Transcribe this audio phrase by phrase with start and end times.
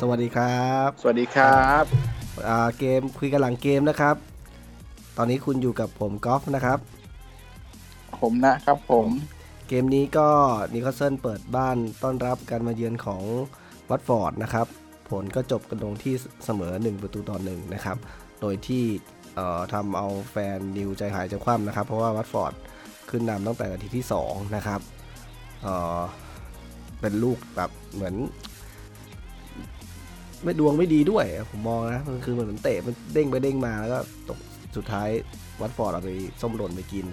[0.00, 1.84] สวัสดีครับ สวัสดีครับ
[2.48, 4.16] อ่าเกมคุยกันหลังเกมนะครับ
[5.16, 6.78] ตอนนี้คุณอยู่กับผมกอล์ฟนะครับ
[8.20, 9.08] ผมนะครับผม
[9.68, 10.28] เกมนี้ก็
[10.72, 13.22] นิวคาสเซิลเปิดบ้านต้อนรับการมาเยือนของ
[13.90, 14.66] วัตฟอร์ดนะครับ
[15.10, 17.96] ผลก็จบกันลงที่เสมอ 1 ประตูต่อหนึ่งนะครับ
[18.40, 18.84] โดยที่
[19.34, 22.52] เอ่อทำเอาแฟนนิวใจหายใจคว่ำนะครับ เพราะว่าวัตฟอร์ด
[23.10, 24.80] ขึ้นนำตั้งแต่นาทีที่ 2 นะครับ
[25.62, 26.00] เอ่อ
[27.00, 28.16] เป็นลูกแบบเหมือน
[30.44, 33.98] ไม่ดวงไม่ดีด้วย ผมมองนะมันคือเหมือนเตะมันเด้งไปเด้งมาแล้วก็
[34.28, 34.38] ตก
[34.76, 35.08] สุดท้าย
[35.60, 37.06] วัตฟอร์ดเอาไปส้มหล่นไปกิน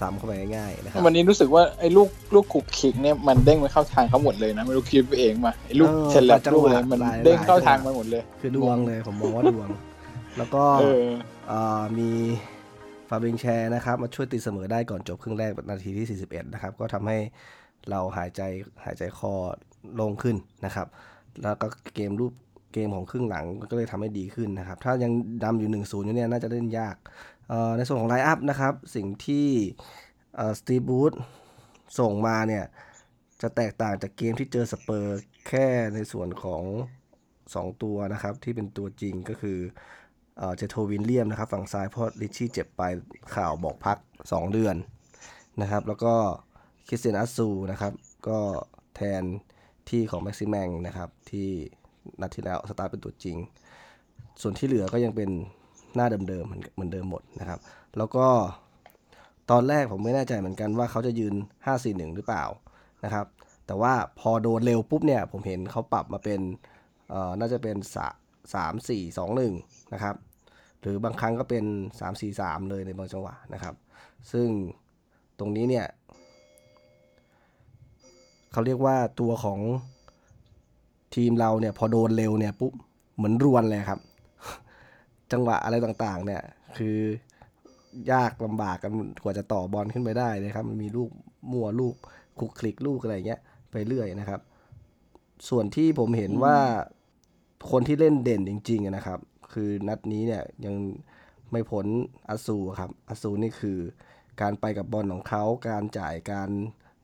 [0.00, 9.68] ซ้ำเข้าไปง่ายๆนะครับวันนี้รู้สึกว่าไอ้ลูกลูกขุกคิกเนี่ยมันเด้งไปเข้าทางเขาหมดเลยนะไม่รู้คิดไปเองมาไอ้ลูกเออเซนแลบจังลูกหวะอะไรมันหลายๆเด้งเข้าหลายๆทางไปหมดเลย คือดวงเลยผมมองว่าดวง
[10.38, 11.06] แล้วก็เออ
[11.48, 12.10] เอ่อมี
[13.08, 17.18] ฟาเบียน แชร์นะครับมาช่วยตีเสมอได้ก่อนจบครึ่งแรกนาทีที่ 41 นะครับ ก็ทำให้
[17.90, 18.42] เราหายใจ
[18.84, 19.32] หายใจคอ
[19.94, 20.86] โล่งขึ้นนะครับ
[21.42, 22.32] แล้วก็เกมรูป
[22.74, 25.12] เกมของครึ่งหลังก็เลยทำให้ดีขึ้นนะครับ ถ้ายัง
[25.44, 26.96] ตามอยู่1-0อยู่เนี่ยน่าจะเล่นยาก
[27.76, 29.48] ในส่วนของ line-up นะครับ สิ่งที่
[30.58, 31.12] สตีฟ บรูซ
[31.98, 32.64] ส่งมาเนี่ย
[33.42, 36.62] จะแตกต่างจากเกมที่เจอสเปอร์แค่ในส่วนของ
[37.20, 39.58] 2 ตัวนะครับ ที่เป็นตัวจริงก็คือ
[40.56, 42.82] เจโทวินเลียมนะครับ ฝั่งซ้ายเพราะลิชชี่เจ็บไป
[43.34, 44.76] ข่าวบอกพัก 2 เดือน
[45.60, 46.14] นะครับ แล้วก็
[46.88, 47.92] คริสเตียนอัสซูนะครับ
[48.28, 48.38] ก็
[48.96, 49.22] แทน
[49.88, 51.50] ที่ของแม็กซิแมงนะครับที่
[52.20, 53.36] นัดที่แล้วสตาร์เป็นตัวจริง
[54.42, 55.30] ส่วนที่เหลือก็ยังเป็น
[55.94, 57.58] หน้าเดิมๆเหมือนเหมือนเดิมหมดนะครับ
[57.96, 58.26] แล้วก็
[59.50, 61.34] ตอนแรกผมไม่แน่ใจเหมือนกันว่าเขาจะยืน
[61.74, 62.44] 5-4-1 หรือเปล่า
[63.04, 63.26] นะครับ
[63.66, 66.40] แต่ว่าพอโดนเร็วปุ๊บเนี่ย ผมเห็นเขาปรับมาเป็น
[67.10, 68.08] เอ่อน่าจะเป็นสา
[68.54, 69.52] สามสี่สองหนึ่ง
[69.92, 70.14] นะครับ
[70.80, 71.64] หรือบางครั้งก็เป็น
[71.98, 73.74] 3 4 3 เลยในบางจังหวะนะครับ
[74.32, 74.48] ซึ่ง
[75.38, 75.86] ตรงนี้เนี่ย
[78.52, 79.60] เขาเรียกว่าตัวของ
[81.14, 82.72] ทีมเราเนี่ยพอโดนเร็วเนี่ยปุ๊บ
[83.16, 84.00] เหมือนรวนเลยครับ
[85.32, 86.42] จังหวะอะไรต่างๆ เนี่ย
[86.76, 86.98] คือ
[88.12, 88.92] ยากลำบากกัน
[89.22, 91.10] กว่าจะต่อบอลขึ้นไปได้นะครับ มันมีลูก
[91.52, 91.94] มั่วลูก
[92.38, 94.40] คลุกคลิกลูกอะไรเงี้ยไปเรื่อยนะครับ
[95.48, 96.56] ส่วนที่ผมเห็นว่า
[97.70, 99.18] คนที่เล่นเด่นจริงๆนะครับ
[99.52, 100.76] คือนัดนี้เนี่ยยัง
[101.50, 101.86] ไม่พ้น
[102.28, 103.78] อาซูครับอาซูนี่คือ
[104.40, 106.50] การไปกับบอลของเขาการจ่ายการ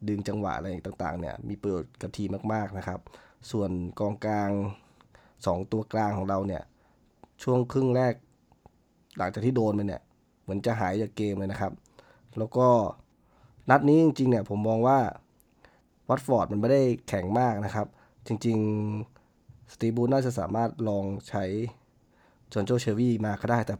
[0.08, 3.00] ดึงจังหวะอะไรต่างๆ เนี่ย มีประโยชน์กับทีมมากๆนะครับ
[3.50, 3.70] ส่วน
[4.00, 4.50] กองกลาง
[5.10, 6.62] 2 ตัวกลางของเราเนี่ย
[7.42, 8.14] ช่วงครึ่งแรก
[9.18, 10.02] หลังจากที่โดนไปเนี่ย
[10.42, 11.72] เหมือนจะหายจากเกมเลยนะครับ
[12.38, 12.68] แล้วก็
[13.70, 14.98] นัดนี้จริงๆเนี่ยผมมองว่า
[16.08, 17.86] วัตฟอร์ดมันไม่ได้แข็งมากนะครับ
[18.26, 21.44] จริงๆสตีฟ บรูซน่าจะสามารถลองใช้
[22.52, 23.74] จอนโจเชลวีย์มาก็ได้ แต่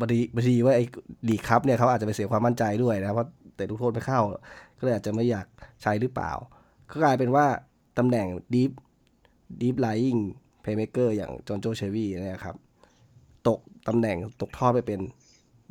[0.00, 0.84] พอดีพอดีว่าไอ้
[1.28, 4.20] League Cup เนี่ยเขาอาจจะไปเสียความมั่นใจด้วยนะเพราะเตะลูกโทษไม่เข้า
[4.78, 5.46] ก็เลยอาจจะไม่อยาก
[5.82, 6.32] ใช้หรือเปล่า
[6.90, 7.46] ก็กลายเป็นว่า
[7.98, 8.70] ตำแหน่ง deep
[9.60, 10.16] deep-lying
[10.62, 12.56] playmaker อย่างจอนโจเชลวีย์เนี่ยครับ
[13.48, 15.00] ตกตำแหน่งตกทอดไปเป็น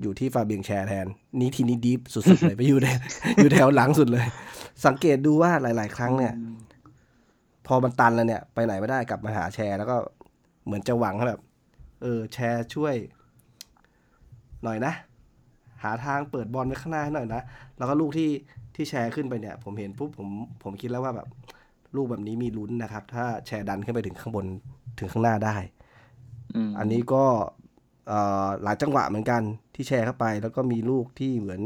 [0.01, 1.07] อยู่ที่ฟาเบียงแชร์แทน
[1.39, 2.87] นี้ทีนี้ดีฟสุดๆเลยไปอยู่ใน
[3.37, 4.25] อยู่แถวหลังสุดเลย
[4.85, 6.33] สังเกตดูว่าหลาย ๆ ครั้งเนี่ย
[7.67, 9.95] พอมันตันแล้วเนี่ย ไปไหนไม่ได้กลับมาหาแชร์แล้วก็
[10.65, 11.41] เหมือนจะหวังให้แบบ
[12.01, 12.95] เออ แชร์ช่วย
[14.63, 14.93] หน่อยนะ
[15.83, 17.41] หาทางเปิดบอลไปข้างหน้าให้หน่อยนะ
[17.77, 18.29] แล้วก็ลูกที่
[18.75, 20.27] ที่แชร์ขึ้นไปเนี่ย ผมเห็นปุ๊บผม
[20.63, 21.27] ผมคิดแล้วว่าแบบ
[21.95, 24.45] ลูกแบบนี้มีลุ้นนะครับ ถ้าแชร์ดันขึ้นไปถึงข้างบน
[24.99, 25.55] ถึงข้างหน้าได้
[26.55, 27.25] อืมอันนี้ก็
[28.07, 29.41] เอ่อหลายจังหวะเหมือนกัน
[29.75, 31.61] ที่แชร์เข้าไป แล้วก็มีลูกที่เหมือน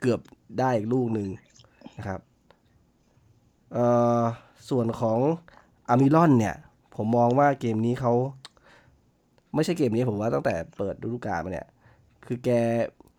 [0.00, 0.20] เกือบ
[0.58, 1.28] ได้อีกลูกหนึ่ง
[1.98, 2.20] นะครับ
[3.72, 3.86] เอ่
[4.20, 4.22] อ
[4.70, 5.18] ส่วนของ
[5.88, 6.56] อามิลอนเนี่ย
[6.96, 8.12] ผมมองว่าเกมนี้เขา
[9.54, 11.66] ไม่ใช่เกมนี้ผมว่าตั้งแต่เปิดฤดูกาลมาเนี่ย
[12.26, 12.50] คือแก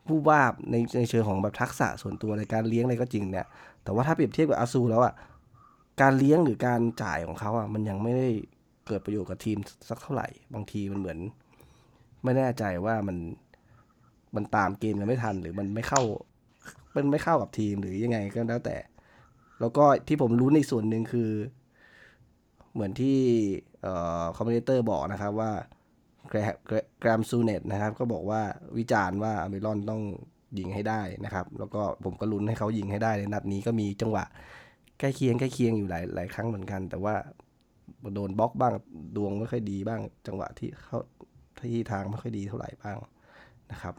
[0.08, 3.46] ผู้ว่าบในในเชิงของแบบทักษะส่วนตัวในการเลี้ยงอะไรก็จริงเนี่ย
[3.84, 5.14] แต่ว่าถ้าเปรียบเทียบกับอาซูแล้วอะ
[6.02, 8.30] การเลี้ยงหรือการจ่ายของเขาอะมันยังไม่ได้
[8.88, 9.58] เกิดประโยชน์กับทีม
[9.90, 11.19] สักเท่าไหร่ บางทีมันเหมือน
[12.23, 13.17] ไม่แน่ใจว่ามัน
[14.35, 16.02] มันตามเกมกันไม่ทัน หรือมันไม่เข้า
[16.96, 18.78] มันไม่เข้ากับทีมหรือยังไงก็แล้วแต่
[19.59, 21.29] แล้วก็ที่ผมรู้ในส่วนหนึ่งคือ
[22.73, 23.17] เหมือนที่
[24.35, 25.52] commentator บอกนะครับว่า
[26.29, 28.41] แกรแกรแกรมซูเนสส์นะครับ ก็บอกว่า
[28.78, 30.02] วิจารณ์ว่าอัลมิรอนต้อง
[30.58, 34.26] ยิงให้ได้นะครับ แล้วก็ผมก็ลุ้นให้เขายิงให้ได้ในนัดนี้ก็มีจังหวะ
[34.99, 37.16] ใกล้เคียงใกล้เคียงอยู่หลายหลายครั้งเหมือนกัน แต่ว่า
[38.16, 38.73] โดนบล็อกบ้าง
[39.16, 40.99] ดวงไม่ค่อยดีบ้าง จังหวะที่เขา
[41.73, 42.97] ที่ทางไม่ค่อยดีเท่าไหร่บ้าง
[43.72, 43.94] นะครับ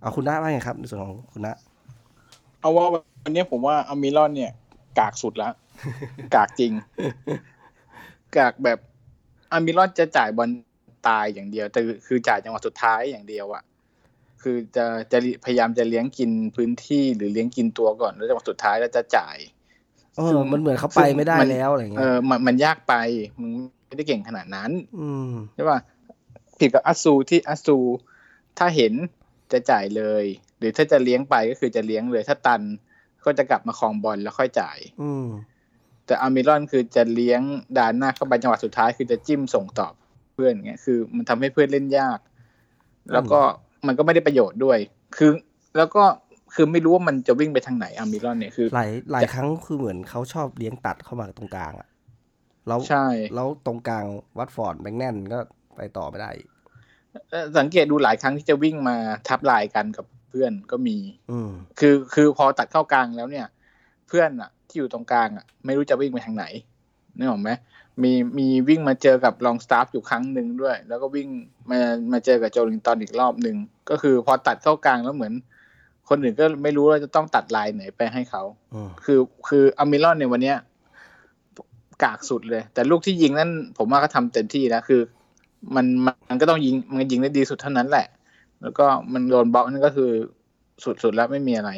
[0.00, 1.54] เอาคุณน้าบ้างไงครับในส่วนของคุณน้า
[2.60, 2.86] เอาว่า
[3.22, 4.52] วันนี้ผมว่าอามิลอนเนี่ย
[4.98, 5.52] กากสุดล้ว
[6.34, 6.72] กากจริง
[8.36, 8.78] กากแบบ
[9.52, 10.50] อามิลอนจะจ่ายบอล
[11.08, 13.62] ตายอย่างเดียวแต่คือจ่ายจังหวะสุดท้ายอย่างเดียวอะ
[14.42, 19.36] คือจะจะพยายามจะเลี้ยงกินพื้นที่หรือเลี้ยงกินตัวก่อนแล้วจังหวะสุดท้ายแล้วจะจ่าย
[20.16, 22.94] เออ มันเหมือนเขาไปไม่ได้แล้วอะไรเอเงี้ยอมันมันยากไป
[23.40, 23.50] มึง
[23.96, 24.70] ได้เก่งขนาดนั้น
[25.00, 25.78] อืมใช่ป่ะ
[26.58, 27.78] ผิดกับอัสซูที่อัสซู
[28.58, 28.92] ถ้าเห็น
[29.52, 30.24] จะจ่ายเลย
[30.58, 32.62] หรือถ้าจะเลี้ยงไปก็คือจะเลี้ยงเลย ถ้าตัน
[33.24, 35.26] ก็จะกลับมาคลองบอลแล้วค่อยจ่าย อืม
[36.06, 37.40] แต่อามิรอนคือจะเลี้ยง
[37.78, 39.92] ดานหน้าเข้าไปจังหวะสุดท้ายคือจะจิ้มส่งตอบ
[40.34, 42.18] เพื่อนเงี้ยคือ มันทำให้เพื่อนเล่นยาก
[43.12, 43.40] แล้วก็
[43.86, 44.78] มันก็ไม่ได้ประโยชน์ด้วย
[45.16, 45.30] คือ
[45.76, 46.04] แล้วก็
[46.54, 51.88] คือไม่รู้ว่ามันจะวิ่งไปทางไหนอามิรอนเนี่ยคือหลายหลายครั้งคือเหมือนเขาชอบเลี้ยงตัดเข้ามาตรงกลางอะ
[52.68, 54.04] แล้วใช่แล้วตรงกลาง
[54.38, 55.38] วัตฟอร์ดแบงแนนก็
[55.76, 56.48] ไปต่อไม่ได้อีก
[57.30, 58.96] เอ่อสังเกตดูหลายครั้งที่จะวิ่งมา
[59.28, 60.96] ทับลายกันกับเพื่อนก็มี
[61.30, 63.46] อืมคือคือพอตัดเข้ากลางแล้วเนี่ย
[64.08, 66.44] เพื่อนอะที่อยู่ตรงกลางอะไม่รู้จะวิ่งไปทางไหน
[67.16, 67.50] นึกออกไหม
[68.02, 71.28] มีมีวิ่งมาเจอกับลองสตาฟอยู่ครั้งหนึ่งด้วย แล้วก็วิ่ง
[71.70, 71.78] มา
[72.12, 73.56] มาเจอกับโจลิงตันอีกรอบหนึ่ง
[73.90, 75.34] ก็คือพอตัดเข้ากลางแล้วเหมือน
[76.08, 78.42] คนอื่นก็ไม่รู้ว่าจะต้องตัดลายไหนไปให้เขา
[78.74, 79.18] อืมคือ
[79.48, 80.56] คืออามิรอนในยวันเนี้ย
[82.02, 85.00] กากสุดเลย แต่ลูกที่ยิงนั่นผมว่าก็ทำเต็มที่แล้วคือ
[85.74, 85.86] มัน
[86.28, 88.06] มันก็ต้องยิงมันยิงได้ดีสุดเท่านั้นแหละ
[88.62, 90.10] แล้วก็มันโดนบล็อกนั่นก็คือ
[90.84, 91.70] สุดสุดแล้วไม่มีอะไร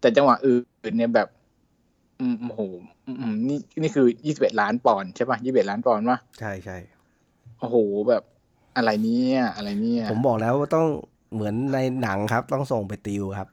[0.00, 0.58] แต่จังหวะอื่
[0.90, 1.28] นเนี่ยแบบ
[2.20, 2.60] อืมโอ้โห
[3.06, 6.76] อืมนี่นี่คือยี่สิบเอ็ดล้านปอนด์ใช่ป่ะยี่สิบเอ็ดล้านปอนด์วะใช่ใช่
[7.60, 7.76] โอ้โห
[8.08, 8.22] แบบ
[8.76, 10.86] อะไรเนี่ยอะไรเนี่ยผมบอกแล้วว่าต้อง
[11.34, 13.48] เหมือนในหนังครับ ต้องส่งไปติวครับ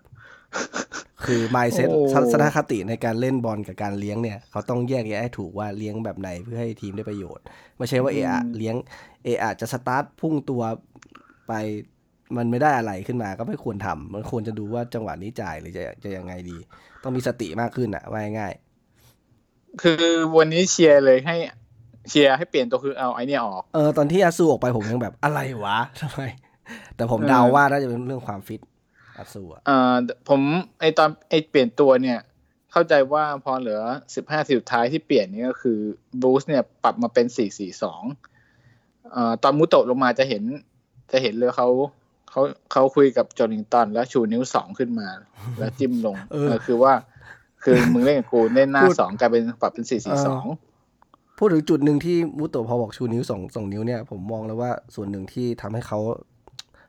[1.26, 7.44] คือ mindset โอ้ทัศนคติในการเล่นบอลกับการเลี้ยงเนี่ย เขาต้องแยกแยะให้ถูกว่าเลี้ยงแบบไหนเพื่อให้ทีมได้ประโยชน์
[7.78, 8.76] ไม่ใช่ว่าเออะเลี้ยง
[9.24, 10.62] เออะจะสตาร์ทพุ่งตัว
[11.48, 11.54] ไป
[12.38, 16.58] มันไม่ได้อะไรขึ้นมาก็ไม่ควรทำมันควรจะดูว่าจังหวะนี้จ่ายหรือจะจะยังไงดี
[17.04, 18.54] ต้องมีสติมากขึ้นอะว่าง่าย
[19.82, 20.04] คือ
[20.38, 21.36] วันนี้เชียร์เลยให้
[22.10, 26.22] เชียร์ให้เปลี่ยนตัวคือเอาไอเนี่ยออกๆเออตอนที่อาซูออกไปผมยังแบบอะไรวะทำไม
[26.96, 28.62] แต่ผมเออเดาว่าน่าจะเป็นเรื่องความฟิต
[29.18, 29.96] อาซูอะเอ่อ
[30.30, 30.42] ผม
[30.80, 32.20] ไอตอนไอเปลี่ยนตัวเนี่ย
[32.72, 33.82] เข้าใจว่าพอเหลือ
[34.16, 35.80] สิบห้าสิสุดท้ายที่เปลี่ยนนี่ก็คือ
[36.22, 38.04] บูสเนี่ยปรับมาเป็นสี่สี่สอง
[39.12, 40.44] เอ่อตอนมุโตะลงมาจะเห็น
[41.12, 41.70] จะเห็นเลยเขา
[42.30, 45.08] เขาเขาคุยกับจอริงตันแล้วชูนิ้วสองขึ้นมา
[45.60, 46.94] แล้วจิ้มลงเออคือว่า
[47.64, 50.46] คือมึงเล่นกับกูเล่นหน้าสองกลายเป็นปรับเป็นสี่สี่สอง
[51.38, 56.00] พูดถึงจุดหนึ่งที่มุโตะพอบอกชูนิ้วสองสองนิ้วเนี่ยผมมองแล้วว่าส่วนหนึ่งที่ทำให้เขา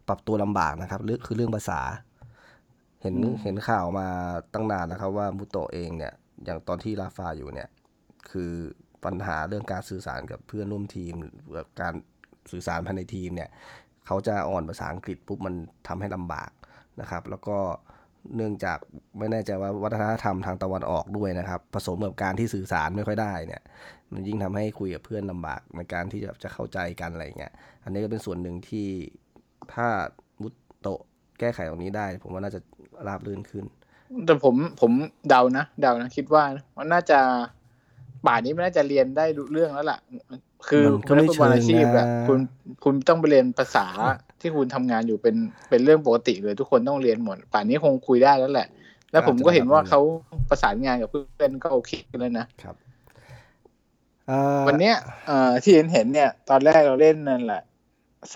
[0.09, 1.81] ปรับตัวลำบากนะครับเรื่องคือเรื่องภาษา
[3.04, 4.08] เห็นเห็นข่าวมา
[4.54, 6.12] ตั้งนานแล้วครับว่ามุโตะเองเนี่ย
[6.44, 7.68] อย่างตอนที่ลาฟาอยู่เนี่ย
[8.30, 8.52] คือ
[9.04, 11.14] ปัญหาเรื่องการสื่อสารกับเพื่อนร่วมทีม
[11.50, 11.94] หรือการ
[12.52, 13.50] สื่อสารภายในทีมเนี่ย
[14.06, 15.54] เขาจะอ่อนภาษาอังกฤษปุ๊บมัน
[15.88, 16.50] ทำให้ลำบาก
[17.00, 17.58] นะครับ แล้วก็
[18.36, 18.78] เนื่องจาก
[19.18, 23.62] ไม่แน่ใจว่าวัฒนธรรมทางตะวันออกด้วยนะครับ ผสมกับการที่สื่อสารไม่ค่อยได้เนี่ย
[24.12, 27.52] มันยิ่งทำให้คุยกับเพื่อนลำบากในการที่จะจะเข้าใจกันอะไรเงี้ย
[27.84, 28.88] อันนี้ก็เป็นส่วนหนึ่งที่
[29.74, 29.88] ถ้า
[30.42, 32.61] มุตโตะแก้ไขตรงนี้ได้ ผมว่าน่าจะ
[33.08, 33.64] ราบรื่นขึ้น
[34.26, 34.93] แต่ผมผม
[35.29, 36.43] เดานะเดานะคิดว่า
[36.76, 37.19] มันน่าจะ
[38.26, 39.99] ป่านนี้มันน่าจะเรียนได้รู้เรื่องแล้วล่ะ
[40.69, 42.38] คือมันก็ไม่นัฟุตบอลอาชีพอะเชิงนะคุณ
[42.85, 43.87] คุณต้องไปเรียนภาษา
[44.41, 45.37] ที่คุณทำงานอยู่เป็น
[45.70, 48.69] เป็นเรื่องปกติเลยทุกคนต้องเรียนหมด ป่านนี้คงคุยได้แล้วแหละ
[49.12, 50.00] แล้วผมก็เห็นว่าเขา
[50.49, 52.76] ประสานงานกับเพื่อนก็โอเคแล้วนะครับ
[54.26, 57.62] เอ่อวันเนี้ยเอ่อที่เห็นเห็นเนี่ย ตอนแรกเราเล่นนั่นแหละ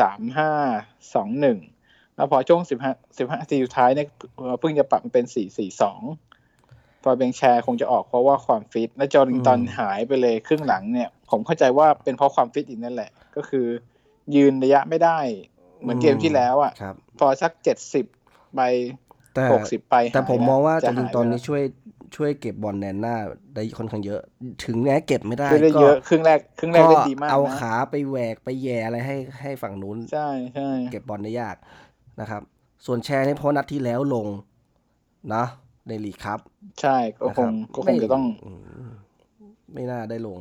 [0.01, 0.51] สามห้า
[1.15, 1.59] สองหนึ่ง
[2.19, 4.07] แล้วพอช่วงสิบห้าสิบห้าทีสุดท้ายเนี่ย
[4.37, 6.01] เอ่อเพิ่งจะปรับมาเป็นสี่สี่สอง
[7.03, 13.67] พอเบงแชร์คงจะออกเพราะว่าความฟิต และจอริงตันหายไปเลยครึ่งหลังเนี่ย ผมเข้าใจว่าเป็นเพราะความฟิตอีกนั่นแหละ ก็คือ
[14.35, 15.19] ยืนระยะไม่ได้
[15.81, 18.07] เหมือนเกมที่แล้วอะครับพอสักเจ็ดสิบ
[18.55, 18.61] ไป
[19.35, 21.63] แต่หกสิบไป แต่ผมมองว่าจจะริหางยๆตอนนี้ไปช่วย
[22.17, 23.17] ช่วยเก็บบอลแนนหน้า
[23.55, 24.21] ได้ค่อนข้างเยอะ
[24.65, 31.57] ถึงแม้เก็บไม่ได้แล้วได้ก็เยอะครึ่งแรกครึ่งแรกก็เล่นดีมากเอานะขาไปแหวกไปแย่อะไรให้ให้ฝั่งนู้นใช่ใช่เก็บบอลได้ยาก
[32.21, 32.43] นะครับ
[32.87, 34.27] ส่วนแชร์นี่เพราะนัดที่แล้วลง
[35.35, 35.45] นะ
[35.89, 36.41] ในลีกครับ
[36.81, 38.25] ใช่ก็นะครับงก็คไม่งจะต้อง
[38.87, 38.89] ม
[39.75, 40.39] ไม่น่าได้ลง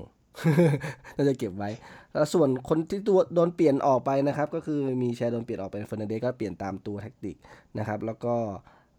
[1.16, 1.70] น่าจะเก็บไว้
[2.14, 7.38] แล้วส่วนคนที่ตัวโดนเปลี่ยนออกไปนะครับ ก็คือมีแชร์โดนเปลี่ยนออกไปเฟอร์นันเดสก็เปลี่ยนตามตัวแท็กติก
[7.78, 8.36] นะครับ แล้วก็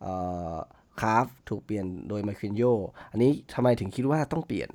[0.01, 0.13] เอ่
[0.55, 0.57] อ
[1.01, 2.63] คาฟถูกเปลี่ยนโดยมาคินโย
[3.11, 4.71] อันนี้ทำไมถึงคิดว่าต้องเปลี่ยน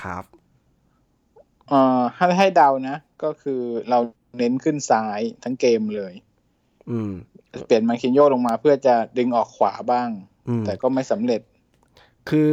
[0.00, 0.24] คาฟ
[1.68, 3.98] เอ่อให้ให้เดานะ ก็คือเรา
[4.38, 6.14] เน้นขึ้นซ้ายทั้งเกมเลย
[6.90, 7.12] อืม
[7.66, 10.08] เปลี่ยนมาคินโยลงมาเพื่อจะดึงออกขวาบ้าง
[10.48, 11.40] อืมแต่ก็ไม่สำเร็จ
[12.28, 12.50] คือ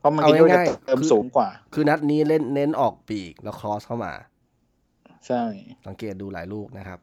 [0.00, 4.12] เพราะมาเอาคินโยจะง่ายเติมๆคือสูงกว่า คือนัดนี้เล่นเน้นออกปีกแล้วครอสเข้ามา
[5.26, 5.42] ใช่
[5.86, 6.98] สังเกตดูหลายลูกนะครับ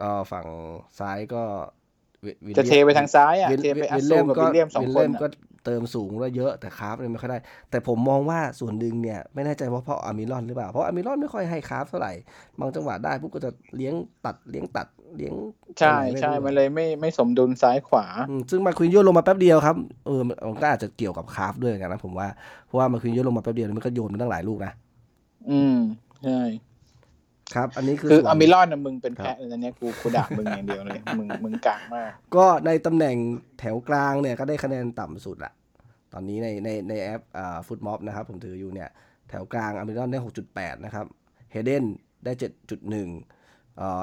[0.00, 0.46] เอ่อฝั่ง
[0.98, 1.42] ซ้ายก็
[2.24, 5.32] วิวิลจะเลียมเทไปทางซ้ายอะวิลเทไปอัวิสลโซเลียมกับก็วิลเลียมสองวิลคเลีนยมก็อะ
[5.64, 7.38] เติมสูงแล้วเยอะแต่คราฟเนี่ยไม่ค่อยได้
[7.70, 12.12] แต่ผมมองว่าส่วนหนึ่งเนี่ยไม่แน่ใจว่าเพราะอามิรอนหรือเปล่า เพราะอามิรอนไม่ค่อยให้คราฟเท่าไหร่
[12.60, 14.86] บางจังหวะได้ปุ๊บก็จะเลี้ยงตัดเลี้ยงตัด
[15.16, 15.32] เลี้ยง
[15.78, 19.76] ใช่ตรงไหนใช่ไรู้มันเลยไม่ไม่สมดุลซ้ายขวาอืมซึ่งมาควินโยลงมาแป๊บเดียวครับ
[20.06, 22.28] เออมันมันก็อาจจะเกี่ยวกับคราฟด้วยเหมือนกันนะผมว่า
[22.66, 24.72] เพราะว่ามาควินโยลงมาแป๊บเดียวมันก็โยนมาตั้งหลายลูกนะ
[25.50, 25.76] อืม
[26.24, 26.40] ใช่
[27.54, 33.16] ครับ อันนี้คือคือส่วนอามิลอนนะมึงเป็นครับแพ้เลยนะเนี่ยกูกูด่ามึงอย่างเดียวเลย มึงมึงกากมาก ก็ในตำแหน่ง
[33.58, 35.52] แถวกลางเนี่ยก็ได้คะแนนต่ำสุดละ
[36.12, 38.90] ตอนนี้ในในในแอปอ่าฟุตม็อบนะครับ ผมถืออยู่เนี่ย
[39.28, 40.18] แถวกลางอเมริกอนได้
[40.52, 41.06] 6.8นะครับ
[41.52, 41.84] เฮเดน
[42.24, 43.08] ได้7.1เอ่อ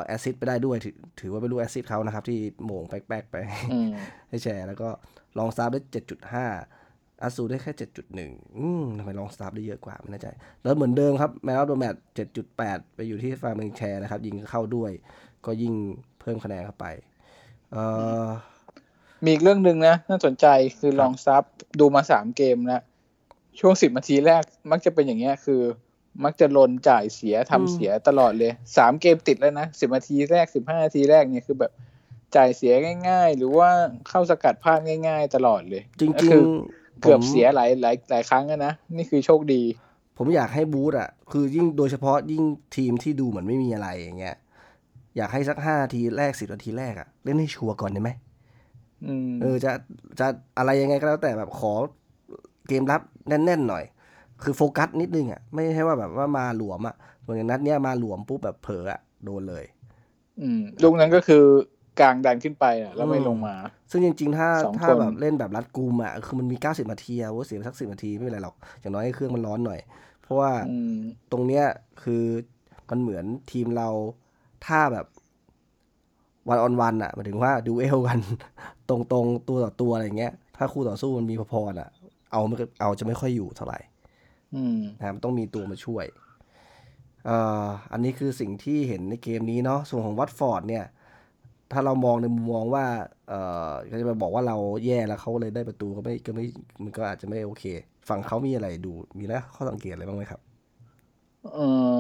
[0.06, 3.36] แอซิดไปได้ด้วยถือถือว่าเป็นลูกแอซิดเขานะครับ ที่โหม่งแป๊กๆไป
[3.72, 3.90] อืม
[4.30, 4.90] ให้แชร์ แล้วก็
[5.38, 5.80] ลองสตาร์ได้
[6.52, 7.72] 7.5อาซูได้แค่
[8.16, 10.28] 7.1 อืมทำไมลองสตาฟฟ์ได้เยอะกว่า ไม่แน่ใจ
[10.64, 11.96] แล้วเหมือนเดิมครับ Man of the Match
[12.46, 14.92] 7.8 ไปอยู่ที่ฟาเบียน แชร์นะครับ ยิงเข้าด้วย
[15.46, 15.74] ก็ยิ่ง
[16.22, 16.86] เพิ่มคะแนนเข้าไป
[17.72, 17.84] เอ่
[18.24, 18.28] อ
[19.24, 20.48] มีอีกเรื่องหนึ่งนะ น่าสนใจ
[20.80, 21.44] คือลองซับ
[21.80, 22.82] ดูมาสามเกมแล้ว
[23.60, 25.62] ช่วงสิบนาทีแรกมักจะเป็นอย่างเงี้ยคือ
[26.24, 31.72] มักจะลนจ่ายเสียทำเสียตลอดเลยสามเกมติดแล้วนะสิบนาทีแรกสิบห้านาทีแรกเนี่ยคือแบบ
[32.36, 32.74] จ่ายเสีย
[33.10, 33.70] ง่าย ๆ หรือว่า
[34.10, 39.64] เข้าสกัดพลาดง่าย ๆ ตลอดเลย จริงก็ๆคือผมเกือบเสียหลายหลายหลายครั้งอะนะนี่คือโชคดี
[40.18, 42.44] ผมอยากให้บูธอะ คือยิ่งโดยเฉพาะยิ่ง
[42.76, 44.36] ทีมที่ดูเหมือนไม่มีอะไรอย่างเงี้ย
[45.18, 48.10] อยากให้สักห้านาทีแรกสิบนาทีแรกอะเล่นให้ชัวร์ก่อนได้ไหม
[49.06, 49.72] อืมเออจะ
[50.20, 51.74] จะอะไรยังไงก็แล้วแต่แบบขอ
[52.68, 53.84] เกมรับแน่นๆหน่อย
[54.44, 59.65] คือโฟกัสนิดนึงอะไม่ใช่ว่าแบบว่ามาหลวมอะส่วนอย่างนัดเนี้ยมาหลวมปุ๊บแบบเผลออะโดนเลย
[60.41, 61.44] อืมลูกนั้นก็คือ
[62.00, 63.56] กลางดันขึ้นไปอะแล้วไม่ลงมา
[63.91, 69.79] ซึ่งจริง ๆ ถ้าสองถ้าคนแบบเล่นแบบรัดกุมอะคือมันมี90นาทีอะว่าเสียไปสักสินาทีไม่เป็นไรหรอกอย่างน้อยให้เครื่องมันร้อนหน่อย
[70.22, 70.98] เพราะว่าอืม
[71.32, 71.65] ตรงเนี้ย
[72.03, 72.24] คือ
[72.89, 73.89] มันเหมือนทีมเรา
[74.65, 75.06] ถ้าแบบ
[76.50, 78.20] วันออนวันอะหมายถึงว่าดูเอลกัน
[78.89, 81.89] ตรงๆตัวต่อตัวอะไรเงี้ย ถ้าคู่ต่อสู้มันมีพอๆอะ
[82.32, 83.97] เอาไม่เอาจะไม่ค่อยอยู่เท่าไหร่อืม
[85.00, 86.06] นะครับต้องมีตัวมาช่วย
[87.26, 90.86] เอ่ออันนี้คือสิ่งที่เห็นในเกมนี้เนาะส่วนของวัตฟอร์ดเนี่ย
[91.72, 92.86] ถ้าเรามองในมุมมองว่า
[93.30, 96.46] เอ่อก็จะมาบอกว่าเราแย่แล้วเขาเลยได้ประตูก็ไม่ก็ไม่
[96.84, 97.64] มันก็อาจจะไม่โอเค
[98.10, 100.42] ฝั่งเขามีอะไรดูมีแล้วข้อสังเกตอะไรบ้างไหมครับ
[101.56, 101.60] เอ
[101.98, 102.00] อ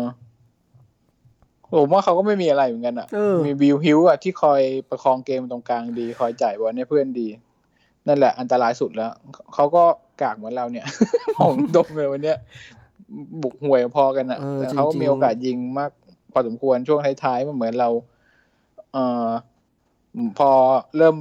[1.73, 7.27] ผมว่าเขาก็ไม่มีอะไรเหมือนกันอะเออมีวิวฮิวอะที่คอยประคองเกมตรงกลางดี คอยจ่ายบอลให้เพื่อนดี
[8.07, 9.11] นั่นแหละอันตรายสุดแล้ว
[9.53, 9.83] เขาก็
[10.21, 10.85] กากเหมือนเราเนี่ย
[11.37, 12.37] มองดมเลยวันเนี้ย
[13.41, 15.91] บุกห่วยพอกันอะเออแต่เขาจริงๆมีโอกาสยิงมาก
[16.31, 17.89] พอสมควรช่วงท้ายๆมันเหมือนเรา
[18.93, 19.29] เอ่อ
[20.37, 20.49] พอ
[20.97, 21.15] เริ่ม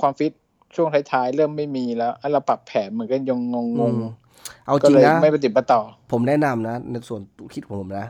[0.00, 0.32] ความฟิต
[0.76, 3.96] ช่วงท้ายๆเริ่มไม่มีแล้วแล้วเราปรับแผนเหมือนกันยังงงอืงม
[4.66, 5.80] เอาๆก็จริงเลยนะไม่ปฏิบัติต่อ
[6.12, 7.20] ผมแนะนำนะ ในส่วน
[7.54, 8.06] คิดของผมนะ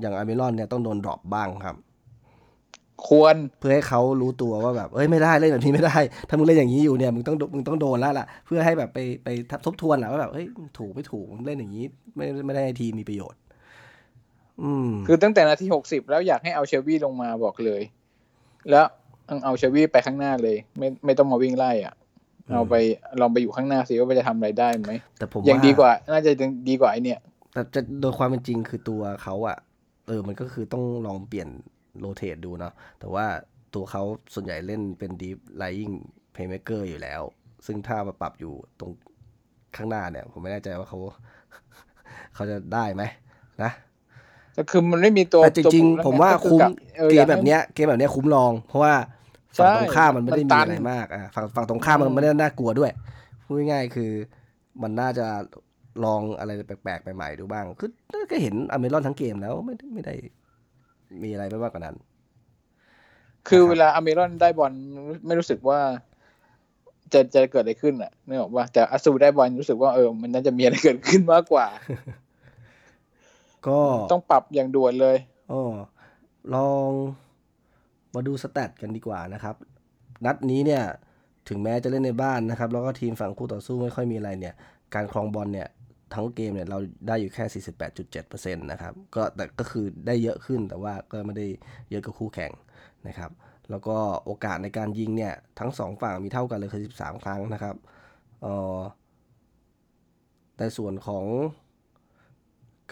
[0.00, 1.76] อย่างอามิรอนเนี่ยต้องโดนดรอปบ้างครับ
[3.08, 5.96] ควรเพื่อให้เขารู้ตัวว่าแบบเอ้ยไม่ได้เล่นแบบนี้ไม่ได้
[6.28, 9.28] ถ้ามึงเล่นอย่างนี้อยู่เนี่ยมึงต้องมึงต้องโดนแล้วล่ะ เพื่อให้แบบไปไป
[9.66, 10.46] ทบทวนแหละว่าแบบเฮ้ย
[10.78, 11.84] ถูกไม่ถูกเล่นอย่างนี้
[12.16, 13.40] ไม่ไม่ได้ให้ทีมมีประโยชน์
[14.62, 17.82] อืม คือตั้งแต่นาทีหกสิบแล้วอยากให้เอาเชลวี่ลงมาบอกเลย
[18.70, 18.84] แล้ว
[19.44, 21.94] เอาเชลวี่ไปข้างหน้าเลย ไม่ไม่ต้องมาวิ่งไล่อะ
[22.54, 22.74] เอาไป
[23.20, 27.20] ลองไปอยู่ข้างหน้าสิว่าจะทำอะไรได้ไหมแต่ผมยังว่าดีกว่า น่าจะยังดีกว่าไอเนี่ย
[27.52, 29.58] แต่จะโดยความเป็นจริงคือตัวเขาอะ
[30.06, 31.48] เออมันก็คือต้องลองเปลี่ยน
[31.98, 33.26] โรเตทดูเนาะแต่ว่า
[33.74, 34.02] ตัวเขา
[34.34, 35.90] ส่วนใหญ่เล่นเป็นดีฟไล i ิ g
[36.32, 37.22] เพย์เม k เกอร์อยู่แล้ว
[37.66, 38.90] ซึ่งถ้ามาปรับอยู่ตรง
[39.76, 40.98] ข้างหน้าเนี่ย ผมไม่แน่ใจว่าเขา
[42.34, 43.02] เขาจะได้ไหม
[43.62, 43.70] นะ
[44.56, 46.70] ก็คือมันไม่มีตัวแต่จริงตัวๆผมว่าก็อคุ้มกับ
[47.00, 48.94] ออเกอยามแบบเนี้ยเกมแบบเนี้ยคุ้มลอง เพราะว่า
[49.56, 52.90] ฝั่งใช่ตรงข้ามมันไม่ได้มันมีตันอะไรมากอะฝั่งฝั่งตรงข้ามมันไม่ได้น่ากลัวด้วย
[53.44, 54.10] พูดง่ายๆคือ
[54.82, 55.26] มันน่าจะ
[56.04, 57.90] ลองอะไรแปลกๆใหม่ๆดูบ้าง คือ
[58.30, 60.14] ก็เห็นอเมรอนทั้งเกมแล้วไม่ได้ไม่ได้
[61.22, 61.96] มีอะไรไม่มากกว่านั้น
[63.48, 64.72] คือนะครับเวลาอเมรอนได้บอล
[65.26, 65.80] ไม่รู้สึกว่า
[67.12, 71.66] จะจะเกิดอะไรขึ้นอะนึกออกว่าแต่อาซูได้บอลรู้สึกว่าเออมันน่าจะมีอะไรเกิดขึ้นมากกว่า
[73.66, 73.78] ก็
[74.12, 75.16] ต้องปรับอย่างด่วนเลย
[75.52, 75.74] อ๋อ
[76.54, 76.90] ลอง
[78.14, 79.54] มาดูสแตทกันดีกว่านะครับ
[80.24, 80.82] นัดนี้เนี่ย
[81.48, 84.54] ถึงแม้จะเล่นในบ้านนะครับ แล้วก็ทีมฝั่งคู่ต่อสู้ไม่ค่อยมีอะไรเนี่ย
[84.94, 85.68] การครองบอลเนี่ย
[86.14, 87.62] ทั้งเกมเนี่ยเราได้อยู่แค่
[88.24, 91.46] 48.7%นะครับก็แต่ก็คือได้เยอะขึ้นแต่ว่าก็ไม่ได้
[91.90, 92.52] เยอะกับคู่แข่ง
[93.08, 93.30] นะครับ
[93.70, 97.74] แล้วก็โอกาสในการยิงเนี่ยทั้งสองฝั่งมีเท่ากันเลยคือ 13 ครั้งนะครับ
[98.42, 98.78] เอ่อ
[100.58, 101.26] ในส่วนของ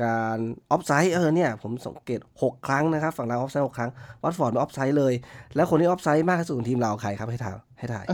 [0.02, 0.38] การ
[0.70, 3.90] ออฟไซด์เออเนี่ยผมสังเกต 6 ครั้งนะครับ ฝั่งเราออฟไซด์6ครั้ง
[4.22, 5.14] วัตฟอร์ดออฟไซด์เลย
[5.54, 8.04] แล้วคนที่ออฟไซด์มากที่สุดของทีมเราใครครับให้ถ่ายให้ถ่าย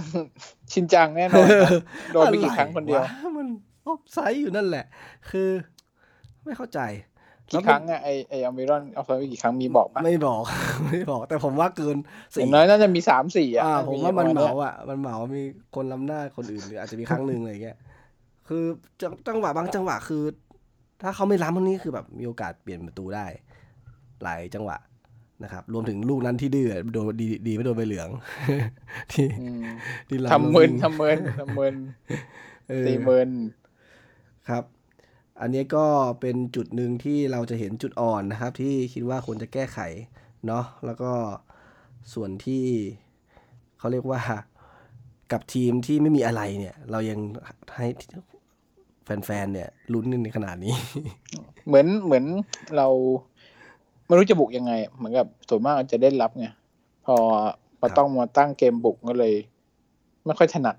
[0.73, 1.71] ชินจังแน่นอนนะ
[2.13, 3.49] โดนไปกี่ครั้งคนเดียวอะไระมัน
[3.87, 4.85] ออฟไซด์อยู่นั่นแหละ
[5.31, 5.49] คือ
[6.45, 6.81] ไม่เข้าใจ
[7.51, 10.43] กี่ครั้งอะไอไออเมรอนเอาไปกี่ครั้งมีบอกปะไม่บอก
[10.89, 11.97] ไม่บอก แต่ผมว่าเกิน
[12.33, 15.43] อสี่ย่างน้อยน่าจะมีสามสี่อะอ่าผมว่ามันเหปมาระณยอะมันเหมามี
[15.75, 17.79] คนล้ำหน้าคนอื่นหรืออาจจะมีครั้งหนึ่งอะไรอย่างเงี้ย
[18.49, 18.65] คือ
[19.01, 20.23] จังจังหวะบางจังหวะคือ
[21.03, 23.27] ถ้าเขาไม่ล้ำพวกนี้คือแบบมีโอกาสเปลี่ยนประตูได้
[24.23, 24.77] หลายจังหวะ
[25.45, 28.09] นะครับ รวมถึงลูกนั้นที่ดื้อโดนดีดีไม่โดนใบเหลือง
[29.13, 29.65] ที่อืม
[30.09, 31.75] ที่ล้ำทำเมินจริงทำเมินทำเมิน
[32.69, 33.31] เออตีเมิน
[34.49, 34.65] ครับ
[35.41, 35.87] อันนี้ก็
[36.21, 39.79] เป็นจุดหนึ่งที่เราจะเห็นจุดอ่อนนะครับ ที่คิดว่าควรจะแก้ไข
[40.47, 41.13] เนาะแล้วก็
[42.15, 42.65] ส่วนที่
[43.79, 44.21] เขาเรียกว่า
[45.33, 47.19] กับทีมที่ไม่มีอะไรเนี่ย เรายัง
[47.77, 47.87] ให้
[49.05, 50.75] แฟนๆเนี่ยลุ้นกันในขนาดนี้
[51.67, 52.25] เหมือนเหมือน
[52.77, 52.89] เรา
[54.07, 56.47] ไม่รู้จะบุกยังไง เหมือนกับส่วนมากจะได้รับไง
[57.07, 57.17] พอ
[57.79, 59.35] พอครับต้องมาตั้งเกมบุกก็เลย
[60.25, 60.77] ไม่ค่อยถนัด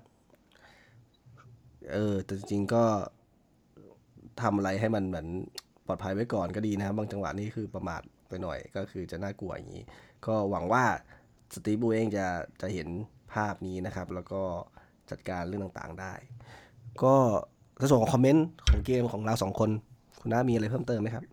[1.92, 2.84] เออแต่จริงๆก็
[4.42, 5.26] ทำอะไรให้มันเหมือน
[5.86, 9.84] ปลอดภัยไว้ก่อนก็ดีนะครับบางจังหวะนี่คือประมาทไปหน่อยก็คือจะน่ากลัวอย่างนี้
[10.26, 10.84] ก็หวังว่า
[11.54, 12.26] สตีฟบูเองจะ
[12.60, 12.88] จะเห็น
[13.34, 14.42] ภาพนี้นะครับ แล้วก็
[15.10, 16.12] จัดการเรื่องต่างๆได้
[17.02, 17.14] ก็
[17.78, 19.70] ในส่วนของคอมเมนต์ของเกมของเราสองคน
[20.20, 21.24] คุณน้ามีอะไรเพิ่มเติมไหมครับ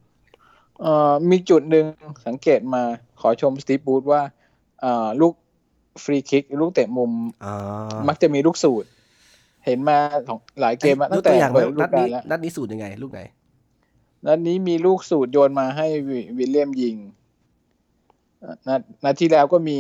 [0.81, 1.86] เอ่อมีจุดหนึ่ง
[2.27, 2.83] สังเกตมา
[3.22, 4.22] ขอชมสตีฟบูธว่า
[4.81, 5.33] เอ่อลูก
[6.03, 7.12] ฟรีคิก ลูกเตะมุม
[7.45, 8.89] อ่ามักจะมีลูกสูตร
[9.65, 13.22] เห็นมาของหลายเกมมาตั้ยงแต่ตัวอย่างไหมเปิดฤดูนัดกานี้ลแล้วนัดนี้สูตรยังไง ลูกไหน
[14.25, 16.96] นัดนี้มีลูกสูตรโยนมาให้วิวิลเลียมยิง
[18.67, 19.79] นัดนัดที่แล้วก็มี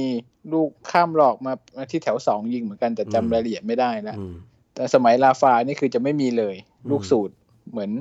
[0.53, 4.35] ลูกข้ามหลอกมามาที่แถวสองยิงเหมือนกันแต่อืมจำรายละเอียดไม่ได้แล้วอืม
[4.75, 7.33] แต่สมัยลาฟานี่คือจะไม่มีเลยอืมลูกสูตร
[7.71, 7.91] เหมือน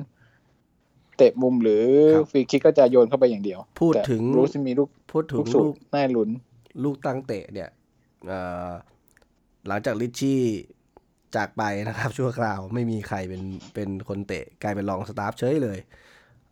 [1.17, 1.83] เตะมุมหรือ
[2.15, 6.29] ครับฟรีคิกก็จะโยนเข้าไปอย่างเดียว พูดแต่ถึงรู้สิมีลูกพูดถึลูงกสูลูตกรน่าลุ้น
[6.83, 7.69] ลูกตั้งเตะเนี่ย
[8.27, 8.71] เอ่อ
[9.67, 10.41] หลังจากลิชชี่
[11.35, 15.79] จากไปนะครับ ชั่วคราวไม่มีใครเป็นเป็นคนเตะกลายเป็นรองสตาฟเฉยเลย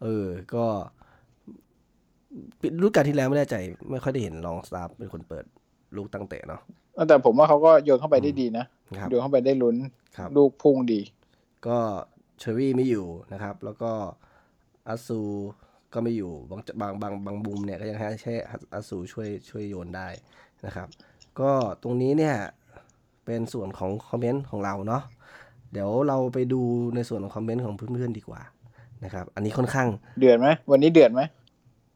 [0.01, 0.65] เออ ก็
[2.81, 3.55] รุ่นการที่แล้วไม่แน่ใจ
[3.91, 5.45] ไม่ค่อยได้เห็นรองสตาฟเป็นคนเปิด
[5.95, 6.61] ลูกตั้งเตะเนาะ
[7.07, 8.65] แต่ผมว่าเขาก็โยนเข้าไปได้ดีนะ
[8.97, 9.77] ครับโยนเข้าไปได้ลุ้น
[10.17, 11.01] ครับลูกพุ่งดี
[11.67, 11.79] ก็
[12.39, 13.91] เชอรี่ไม่อยู่นะครับ แล้วก็
[14.87, 15.19] อาซู
[15.93, 18.35] ก็ไม่อยู่บางบางบางบางบุมเนี่ยก็ยังให้แค่
[18.73, 20.07] อาซูช่วยช่วยโยนได้
[20.65, 20.87] นะครับ
[21.39, 21.51] ก็
[21.83, 22.35] ตรงนี้เนี่ย
[23.25, 25.03] เป็นส่วนของคอมเมนต์ของเราเนาะ
[25.71, 26.61] เดี๋ยวเราไปดู
[26.95, 28.41] ในส่วนของคอมเมนต์ของเพื่อนๆดีกว่า
[29.03, 29.87] นะครับ อันนี้ค่อนข้าง
[30.19, 31.21] เดือดไหมวันนี้เดือดไหม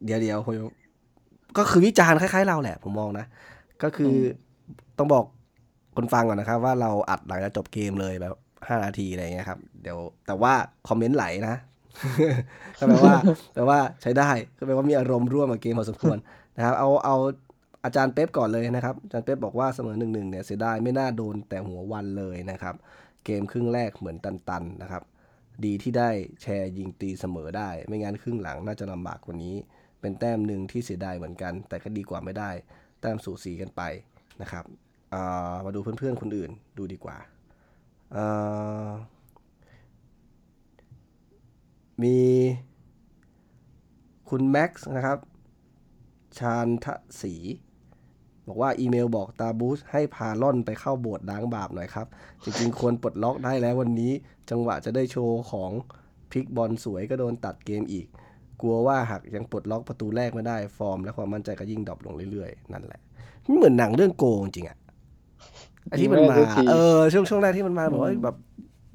[0.05, 0.55] เดี๋ยวเดี๋ยวผม
[1.57, 3.25] ก็คือวิจารณ์คล้ายๆเราแหละ ผมมองนะ
[3.83, 4.17] ก็คืออ
[4.97, 5.25] ต้องบอก
[5.95, 8.35] คนฟังก่อนนะครับ ว่าเราอัดหลังจากจบเกมเลยแบบ
[8.67, 9.97] ห้านาทีอะไรเงี้ยครับ เดี๋ยว
[10.27, 10.53] แต่ว่า
[10.87, 11.55] คอมเมนต์ไหลนะ
[12.79, 13.15] ก็แปลว่า
[13.53, 16.17] แปลว่าใช้ได้ก็แปลว่ามีอารมณ์ร่วมกับเกมพอสมควร
[16.57, 17.15] นะครับ เอาเอา
[17.85, 22.75] อาจารย์เป๊ปก่อนเลยนะครับอาจารย์เป๊ปบอกว่าเสมอหนึ่งหนึ่งเนี่ยเสียดายไม่น่าโดนแต่หัววันเลยนะครับ
[23.25, 25.03] เกมครึ่งแรกเหมือนตันๆนะครับ
[25.65, 26.09] ดีที่ได้
[26.41, 29.55] แชร์ยิงตีเสมอได้ ไม่งั้นครึ่งหลังน่าจะลำบากกว่านี้
[30.01, 32.51] เป็นแต้มหนึ่งที่เสียดายเหมือนกัน แต่ก็ดีกว่าไม่ได้
[33.01, 33.81] แต้มสูสีกันไป
[34.41, 34.65] นะครับ
[35.65, 37.17] มาดูเพื่อนๆคนอื่นดูดีกว่า
[38.15, 38.89] อ่า
[42.03, 42.17] มี
[44.29, 45.19] คุณแม็กซ์นะครับ
[46.39, 46.87] ชาญท
[47.21, 47.33] ศรี
[48.47, 52.07] บอกว่าอีเมลบอกตาบูสให้พาล่อนไปเข้าโบสถ์ล้างบาปหน่อยครับ
[52.43, 54.11] จริงๆ ควรปลดล็อกได้แล้ววันนี้
[54.49, 55.71] จังหวะจะได้โชว์ของ
[56.31, 58.07] พลิกบอลสวยก็โดนตัดเกมอีก
[58.61, 63.01] กลัวว่าหากยังปลดล็อกประตูแรกไม่ได้ฟอร์ม และความมั่นใจก็ยิ่งดรอปลงเรื่อยๆ นั่นแหละ
[63.45, 64.77] มันเหมือนหนังเรื่องโกงจริงอะ
[65.87, 68.35] ไอที่มันมายิงไม่ได้สักทีเออช่วงช่วงแรกที่มันมาบอกว่าแบบ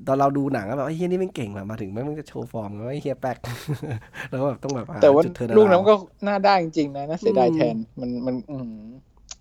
[0.06, 3.36] ตอนเราดูหนังก็แบบไอ้เฮียนี่มันเก่งแบบมาถึงแม่งมันจะโชว์ฟอร์มไอ้เฮียแป๊ก
[4.30, 5.94] แล้วแบบต้องแบบหแต่ว่าจุดเทิร์นลูกนั้นอาราวก็
[6.26, 8.56] น่าได้จริงๆนะน่าเสียดายอืมแทนมันมันอื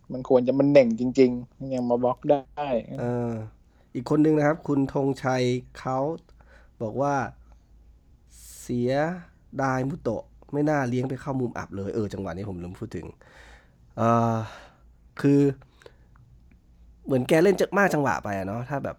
[0.10, 2.70] มมันควรจะมันเน่งจริงๆยังมาบล็อกได้
[3.00, 3.32] เออ
[3.96, 5.44] อีกคนนึงนะครับ คุณธงชัย
[5.80, 5.98] เขา
[6.82, 7.14] บอกว่า
[8.62, 8.92] เสีย
[9.64, 13.08] ดายมุโตะ ไม่น่าเลี้ยงไปเข้ามุมอับเลยเออจังหวะนี้ผมลืมพูดถึง
[13.98, 14.02] เอ
[14.36, 14.38] อ
[15.22, 15.42] คือ
[17.06, 18.98] เหมือนแกเล่นจะมากจังหวะไปอะเนาะถ้าแบบ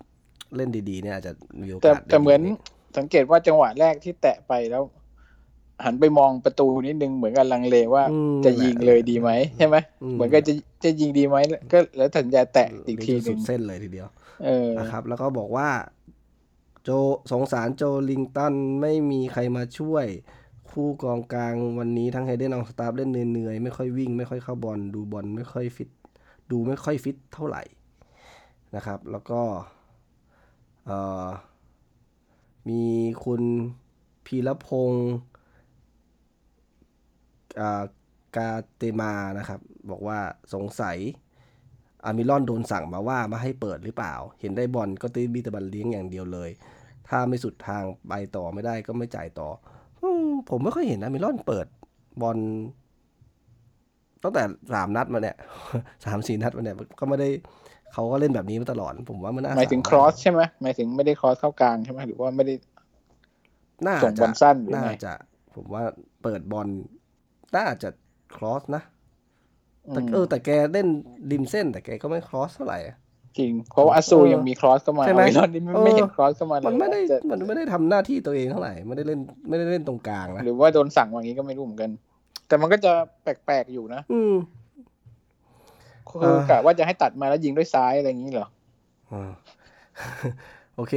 [0.57, 2.53] เล่นดีๆเนี่ยอาจจะมีโอกาสแต่ได้แต่เหมือนดี
[2.99, 4.83] สังเกตว่าจังหวะแรกที่แตะไปแล้ว
[5.85, 10.53] หันไปมองประตูนิดนึงเหมือนกันลังเลว่าอืมจะยิงเลยดีไหมใช่ไหมอืมเหมือนกันจะ
[10.85, 11.37] จะยิงดีไหม
[11.73, 14.09] ก็แล้วตัดสินใจแตะอีกทีหสุนึ่งดเส้นเลยทีเดียว
[14.45, 15.69] เออนะครับ แล้วก็บอกว่า
[16.85, 16.91] โจ
[17.33, 20.07] สงสารโจลิงตันไม่มีใครมาช่วย
[20.71, 25.91] คู่กองกลางวันนี้ทั้งไฮเดนอองสตาฟเล่นเหนื่อยๆไม่ค่อยวิ่ง ไม่ค่อยเข้าบอลดูบอลไม่ค่อยฟิต
[26.51, 27.63] ดูไม่ค่อยฟิตเท่าไหร่
[28.77, 29.41] นะครับ แล้วก็
[30.87, 31.27] เอ่อ
[32.69, 32.83] มี
[33.25, 33.43] คุณ
[34.27, 35.30] พีรพงศ์อ่า
[38.37, 39.61] กาเตมานะครับ
[39.91, 40.19] บอกว่า
[40.55, 40.99] สงสัย
[42.05, 46.51] อามิลอนโดนสั่งมาว่ามาให้เปิดหรือเปล่า เห็นได้บอลก็ตีบีแตะบันเลี้ยงอย่างเดียวเลย
[47.09, 49.49] ถ้าไม่สุดทางไปต่อไม่ได้ก็ไม่จ่ายต่อ
[50.01, 51.67] อมผมไม่ค่อยเห็นอามิลอนเปิด
[52.23, 52.39] บอล
[54.23, 55.37] ตั้งแต่สามนัดมาเนี่ย
[56.05, 57.29] สามสี่นัดมาเนี่ยก็ไม่ได้
[57.93, 62.55] เขาก็เล่นแบบนี้มาตลอด ผมว่ามันน่าหมายถึงสั่ครอสใช่ไหมหมายถึงไม่ได้ครอสเข้ากลางใช่ไหมหรือว่าไม่ได้
[63.87, 65.13] น่าส่งบจะอลสั้นหรือไงน่าจะ
[65.55, 65.83] ผมว่า
[66.23, 66.69] เปิดบอล
[67.57, 67.89] น่าจะ
[68.37, 68.83] ครอสนะ
[69.89, 70.87] แต่อืมเออ แต่แกเล่น
[71.31, 72.79] ริมเส้น แต่แกก็ไม่ครอสเท่าไหร่
[73.39, 81.91] จริง เพราะว่าอาซูเออยังมีครอสเข้ามาใช่ไหมอามิลอนนี่ไม่เออไม่เห็นครอสเข้ามาเลยมันไม่ได้จะมันไม่ได้ทำหน้าที่ตัวเองเท่าไหร่ไม่ได้เล่นไม่ได้เล่นตรงกลางนะหรือว่าโดนสั่งว่างี้ก็ไม่รู้เหมือนกัน
[82.49, 84.35] แต่มันก็จะแปลกๆอยู่นะ อืม
[86.09, 88.49] คือเออกะว่าจะให้ตัดมาแล้วยิงด้วยซ้ายอะไรอย่างนี้เหรอ
[89.13, 89.31] อ่า
[90.77, 90.95] โอเค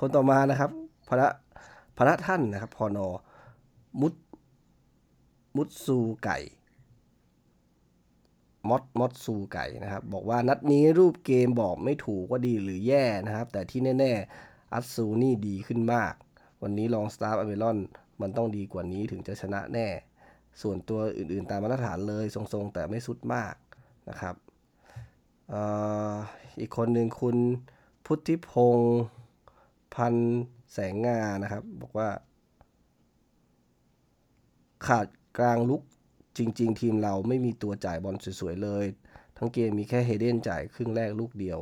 [0.00, 0.70] คนต่อมานะครับ
[1.08, 1.28] พระ
[1.96, 3.06] พระท่านนะครับพอนอ
[4.00, 4.12] มุด
[5.56, 6.38] มุดซูไก่
[8.68, 16.14] มอดมอดซูไก่นะครับ บอกว่านัดนี้รูปเกมบอกไม่ถูกว่าดีหรือแย่นะครับ แต่ที่แน่ๆ อัตซูนี่ดีขึ้นมาก
[16.62, 17.78] วันนี้ลองสตาร์อเมรอน
[18.20, 19.88] มันต้องดีกว่านี้ถึงจะชนะแน่
[20.62, 23.54] ส่วนตัวอื่นๆตามมาตรฐานเลยทรงๆ แต่ไม่สุดมาก
[24.08, 24.34] นะครับ
[25.52, 25.54] อ
[26.12, 26.14] อ
[26.60, 27.36] อีกคนหนึ่งคุณ
[28.06, 28.96] พุทธิพงศ์
[29.94, 30.14] พัน
[30.72, 32.08] แสงงานะครับ บอกว่า
[34.86, 35.06] ขาด
[35.38, 35.82] กลางลุก
[36.38, 38.86] จริง ๆ ทีมเราไม่มีตัวจ่ายบอลสวย ๆ เลย
[39.36, 41.58] ทั้งเกมมีแค่เฮเดนจ่ายครึ่งแรกลูกเดียว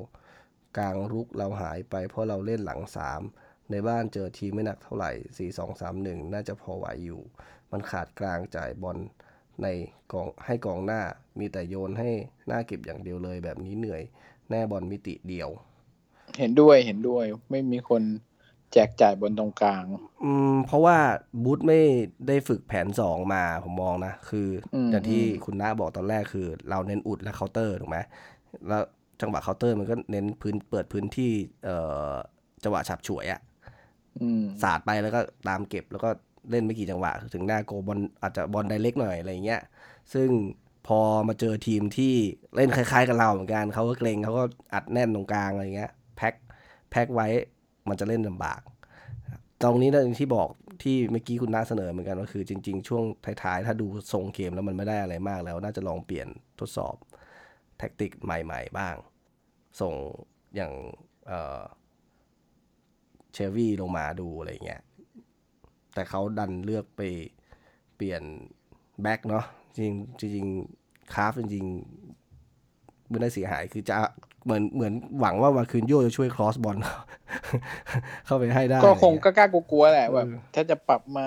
[0.78, 2.80] กลางลุกเราหายไปเพราะเราเล่นหลัง
[3.26, 7.20] 3 ในบ้านเจอทีมไม่หนักเท่าไหร่ 4 2 3 1 น่าจะพอไหวอยู่
[7.70, 8.98] มันขาดกลางจ่ายบอล
[9.62, 9.66] ใน
[10.12, 11.02] กองให้กองหน้า
[11.38, 12.10] มีแต่โยนให้
[12.46, 14.02] หน้าเก็บอย่างเดียวเลยแบบนี้เหนื่อย
[14.50, 15.48] แน่บอลมิติเดียว
[16.38, 18.02] เห็นด้วยเห็นด้วยไม่มีคน
[18.72, 19.84] แจกจ่ายบอลตรงกลาง
[20.24, 20.96] อืม เพราะว่า
[21.44, 21.80] บรูซไม่
[22.28, 27.98] ได้ฝึกแผนสองมาผมมองนะ คืออมอย่างที่อืมคุณน้าบอกตอนแรกคือ เราเน้นอุดและเคาน์เตอร์ถูกไหม
[28.68, 28.82] แล้ว
[29.20, 31.32] จังหวะเคาน์เตอร์มันก็เน้นพื้นเปิดพื้นที่
[31.64, 31.76] เอ่
[32.10, 32.12] อ
[32.64, 33.40] จังหวะฉาบฉวยอะ
[34.20, 36.10] อืมสาดไปแล้วก็ตามเก็บแล้วก็
[36.50, 39.62] เล่นไม่กี่จังหวะ ถึงหน้าโกบอลอาจจะบอลไดเล็กหน่อยอะไรอย่างเงี้ย
[40.14, 40.28] ซึ่ง
[40.86, 42.14] พอมาเจอทีมที่
[42.56, 46.34] เล่นคล้ายๆ กับเราเหมือนกันเขาก็เกรงเขาก็อัดแน่นตรงกลางอะไรเงี้ยแพ็ค
[46.90, 47.28] แพ็คไว้
[47.88, 48.60] มันจะเล่นลำบาก
[49.62, 50.48] ตรงนี้นะที่บอก
[50.82, 53.04] ที่เมื่อกี้คุณน้าเสนอเหมือนกันก็คือจริง ๆ ช่วง
[53.42, 56.28] ท้ายๆ ถ้าดูทรงเกมแล้วมันไม่ได้อะไรมากแล้ว น่าจะลองเปลี่ยน
[56.60, 56.96] ทดสอบ
[57.78, 58.94] แท็กติกใหม่ ๆ บ้าง
[59.80, 59.94] ส่ง
[60.56, 60.72] อย่าง
[63.32, 64.82] เชวี่ลงมาดูอะไรเงี้ย
[65.94, 67.02] แต่เขาดันเลือกไป
[67.96, 68.22] เปลี่ยน
[69.02, 69.44] แบ็กเนาะ
[69.78, 70.46] จริงจริง
[71.14, 73.94] คราฟจริงๆไม่ได้เสียหายคือจะ
[74.46, 76.76] เหมือนเหมือนหวังว่าวาคืนโยจะช่วยครอสบอล
[78.26, 81.26] เข้าไปให้ได้ ก็คงอะไรกเงี้ยล้ากลัวๆแหละแบบเออถ้าจะปรับมา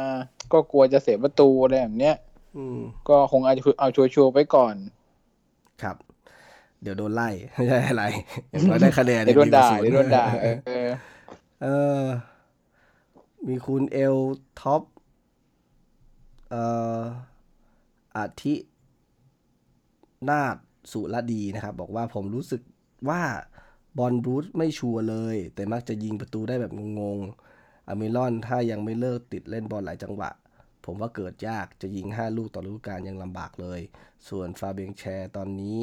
[0.54, 2.16] ก็กลัวจะเสียประตูอะไรแบบเนี้ย
[2.58, 2.80] อืม
[3.10, 4.76] ก็คงเอาเอาชัวร์ๆไปก่อน
[5.84, 5.98] ครับ
[6.82, 8.04] เดี๋ยวโดนไล่ไม่ใช่อะไร
[8.52, 10.88] อย่างน้อยได้คะแนนเดี๋ยวโดนด่ากว่ศูเดี๋ยวโดนด่าเออเออ
[11.64, 11.68] เอ
[12.02, 12.04] อ
[13.48, 14.16] มีคุณเอล
[14.62, 14.82] ท็อป
[16.50, 16.64] เอ่
[16.98, 17.00] อ
[18.16, 18.56] อาทิ
[20.30, 20.56] นาฏ
[20.92, 22.62] สุรดีนะครับ บอกว่าผมรู้สึก
[23.10, 23.22] ว่า
[23.98, 30.30] บอลบรูซไม่ชัวร์เลย แต่มักจะยิงประตูได้แบบงงๆอามิลอนถ้ายังไม่เลิกติดเล่นบอลหลายจังหวะ
[30.86, 33.80] ผมว่าเกิดยากจะยิง 5 ลูกต่อฤดูกาลยังลำบากเลย
[34.30, 35.78] ส่วนฟาเบียงแชร์ตอนนี้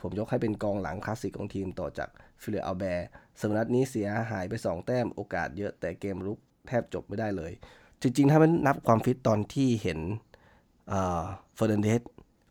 [0.00, 2.08] ผมยกให้เป็นกองหลังคลาสสิกของทีมต่อจาก
[2.42, 3.08] ฟิลิปป์ อัลแบร์
[3.40, 7.52] สำหรับนัดนี้เสียหายไป 2 แต้มโอกาสเยอะแต่เกมรุกแทบจบไม่ได้เลย
[8.00, 10.00] จริงๆ ถ้ามันนับความฟิตตอนที่เห็น
[11.54, 12.02] เฟอร์นันเดส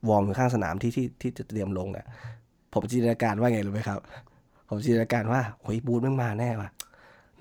[0.09, 2.07] วอร์มอยู่ข้างสนามที่ที่ที่จะเตรียมลงเนี่ย
[2.73, 3.99] ผมจินตนาการว่าไงรู้ไหมครับ
[4.69, 6.69] ผมจินตนาการว่าโอ้ยบรูซไม่งมาแน่ว่ะ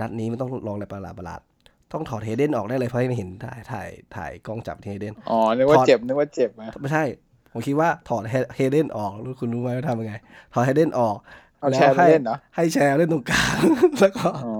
[0.00, 7.04] นัดนี้มันต้องลองอะไรประหลาดประหลาดๆต้องถอดเฮเดนออกได้เลยเพราะไม่เห็นถ่ายถ่ายถ่ายกล้องจับเฮเดนอ๋อนึกว่าถอดเจ็บนึกว่าเจ็บนะไม่ใช่
[7.52, 8.22] ผมคิดว่าถอด
[8.56, 10.14] เฮเดนออกรู้คุณรู้ไหมว่าทำยังไง
[10.52, 11.16] ถอดเฮเดนออก
[11.60, 13.58] เอาแชร์ไปให้เล่นเหรอให้แชร์เล่นตรงกลาง
[14.00, 14.54] แล้วก็อ๋อ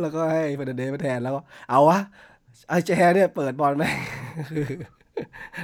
[0.00, 1.98] แล้วก็ให้เฟอร์นันเดสมาแทนแล้วก็เอาวะ
[2.68, 3.84] ไอ้แชร์เนี่ยเปิดบอลไหม
[4.50, 4.66] คือ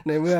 [0.07, 0.39] ในเมื่อ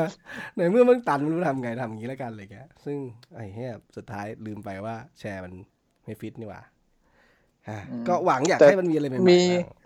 [0.57, 2.97] ในเมื่อมันตันไม่รู้ทำไงทำอย่างนี้แล้วกันอะไรเงี้ย ซึ่ง
[3.35, 5.53] ไอ้เหี้ยสุดท้ายลืมไปว่าแชร์มัน
[6.03, 6.61] ไม่ฟิตนี่หว่า
[7.69, 9.81] ฮะก็หวังอยากให้มันมีอะไรใหม่ๆมีบ้าง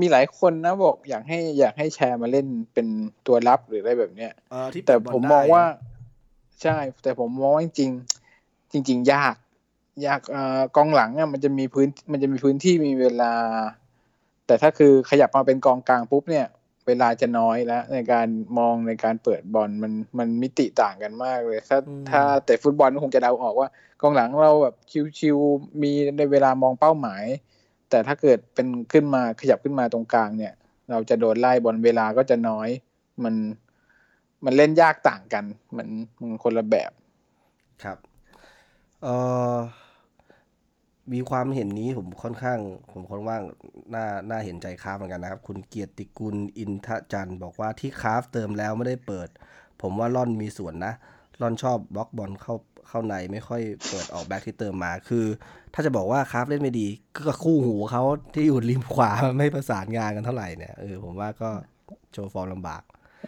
[0.00, 2.86] มีหลายคนนะบอกอยากให้อยากให้แชร์มาเล่นเป็น
[3.26, 5.64] ตัวรับหรืออะไรแบบเนี้ยเออที่แต่เปิดบลผมได้มองว่า
[6.62, 9.34] ใช่ แต่ผมมองว่าจริงๆจริง ๆ ยาก
[10.06, 13.32] ยากเอ่อกองหลังอะมันจะมีพื้นมันจะมีพื้นที่มีเวลา
[14.46, 16.46] แต่ถ้าคือขยับมาเป็นกองกลางปุ๊บเนี่ย
[16.86, 18.26] เวลาจะน้อยแล้ว ในการ
[18.58, 21.78] มองในการเปิดบอลมันมันมิติต่างกันมากเลย ถ้า
[22.10, 23.68] ถ้าแต่ฟุตบอลก็คงจะเดาออกว่า
[24.00, 24.74] กองหลังเราแบบ
[25.18, 27.24] ชิวๆมีในเวลามองเป้าหมาย
[27.90, 30.52] แต่ถ้าเกิดเป็นขึ้นมาขยับขึ้นมาตรงกลางเนี่ย
[30.90, 32.68] เราจะโดนไล่บอลเวลาก็จะน้อย
[33.24, 33.34] มัน
[34.44, 35.44] มันเล่นยากต่างกัน
[35.76, 35.88] มัน
[36.20, 36.92] มันคนละแบบ
[37.82, 37.98] ครับ
[39.02, 39.08] เอ
[39.54, 39.56] อ
[41.12, 42.58] มีความเห็นนี้ผมค่อนข้าง
[42.92, 43.42] ผมค่อนข้าง
[43.94, 49.28] น่าน่าเห็นใจคราฟเหมือนกันนะครับ คุณเกียรติกุลอินทจันทร์บอกว่าที่คราฟเติมแล้วไม่ได้เปิด
[49.82, 50.92] ผมว่าล่อนมีส่วนนะ
[51.40, 52.54] ล่อนชอบบล็อกบอลเข้า
[52.88, 55.24] เข้าในไม่ค่อยเปิดออกแบ็คที่เติมมาคือ
[55.74, 56.88] ถ้าจะบอกว่าคราฟเล่นไม่ดี
[57.26, 58.02] ก็คู่หูเขา
[58.34, 61.50] ที่อยู่ริมขวาไม่ประสานงานกันเท่าไหร่เนี่ยเออผมว่าก็
[62.12, 62.82] โชว์ฟอร์มลำบาก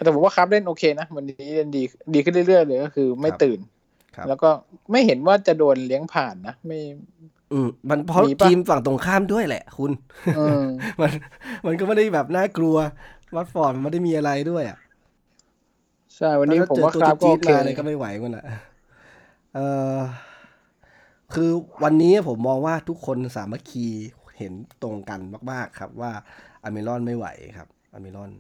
[0.05, 1.83] แต่ผมว่าคราฟเล่นโอเคนะวันนี้เล่นดี
[2.15, 3.59] ดีขึ้นเรื่อยๆเลยก็คือไม่ตื่น
[4.29, 4.51] แล้วก็
[4.91, 6.79] ไม่เห็นว่าจะโดนเลี้ยงผ่านนะไม่
[7.53, 9.93] อืมมันเพราะมีปะทีมฝั่งตรงข้ามด้วยแหละ คุณ
[10.39, 10.65] อืม
[11.01, 11.11] มัน
[11.67, 12.77] มันก็ไม่ได้แบบน่ากลัว
[13.35, 14.79] วัตฟอร์ดมันไม่ได้มีอะไรด้วยอะ
[16.17, 18.45] ใช่วันนี้ถ้ผมว่าเจอครับก็ตัวโอเคจี๊ดๆมาเลยก็ไม่ไหวมันอะ
[19.55, 19.59] เอ
[19.97, 19.99] อ
[21.35, 21.51] คือ
[21.83, 23.87] วันนี้ผมมองว่าทุกคนสามัคคี
[24.39, 24.53] เห็น
[24.83, 26.13] ตรงกันมาก ๆ ครับว่า
[26.63, 27.27] อเมรอนไม่ไหว
[27.57, 28.31] ครับอเมรอน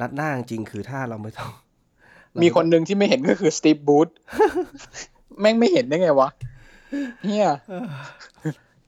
[0.00, 1.71] นัดหน้าจริงๆคือถ้าเราไม่ต้องเรา
[2.42, 4.08] มีคนหนึ่งที่ไม่เห็นก็คือสตีฟบูธ
[5.40, 6.28] แม่งไม่เห็นได้ไงวะ
[7.24, 7.48] เฮีย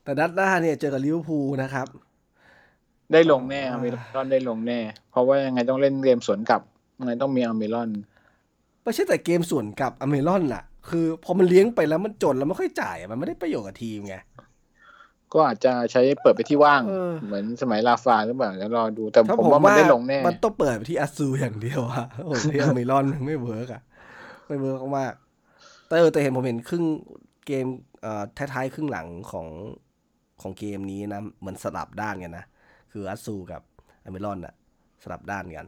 [0.03, 1.87] แต่นัดหน้าเนี่ยเจอกับลิเวอร์พูลนะครับ
[3.13, 4.79] ได้ลงแน่อเมรอนได้ลงแน่
[5.11, 6.61] เพราะว่ายังไงต้องเล่นเกมสวนกลับ
[6.99, 7.89] ยังไงต้องมีอเมรอน
[8.83, 14.15] ไม่ใช่แต่เกมสวนกลับอเมรอนน่ะ คือพอมันเลี้ยงไปแล้วมันจนแล้วไม่ค่อยจ่ายอะมันไม่ได้ประโยชน์กับทีมไง
[15.35, 23.81] ก็อาจจะใช้เปิดไปที่ว่างเออเหมือนสมัยลาฟาหรือเปล่าแล้วรอดูแต่ถ้าผมผมว่ามันว่าได้ลงแน่มันต้องเปิดไปที่อาซูอย่างเดียวอะโอ้โหที่อเมรอนไม่ work อะ
[24.47, 26.83] ไม่ work มากๆแต่เออแต่เห็นผมเห็นครึ่ง
[27.45, 27.65] เกม
[28.01, 29.47] เอ่อท้ายๆครึ่งหลังของ
[30.41, 32.45] ของเกมนี้นะเหมือนสลับด้านกันนะ
[32.91, 33.61] คืออาซูกับ
[34.03, 34.53] อเมรอนอะ
[35.03, 35.65] สลับด้านกัน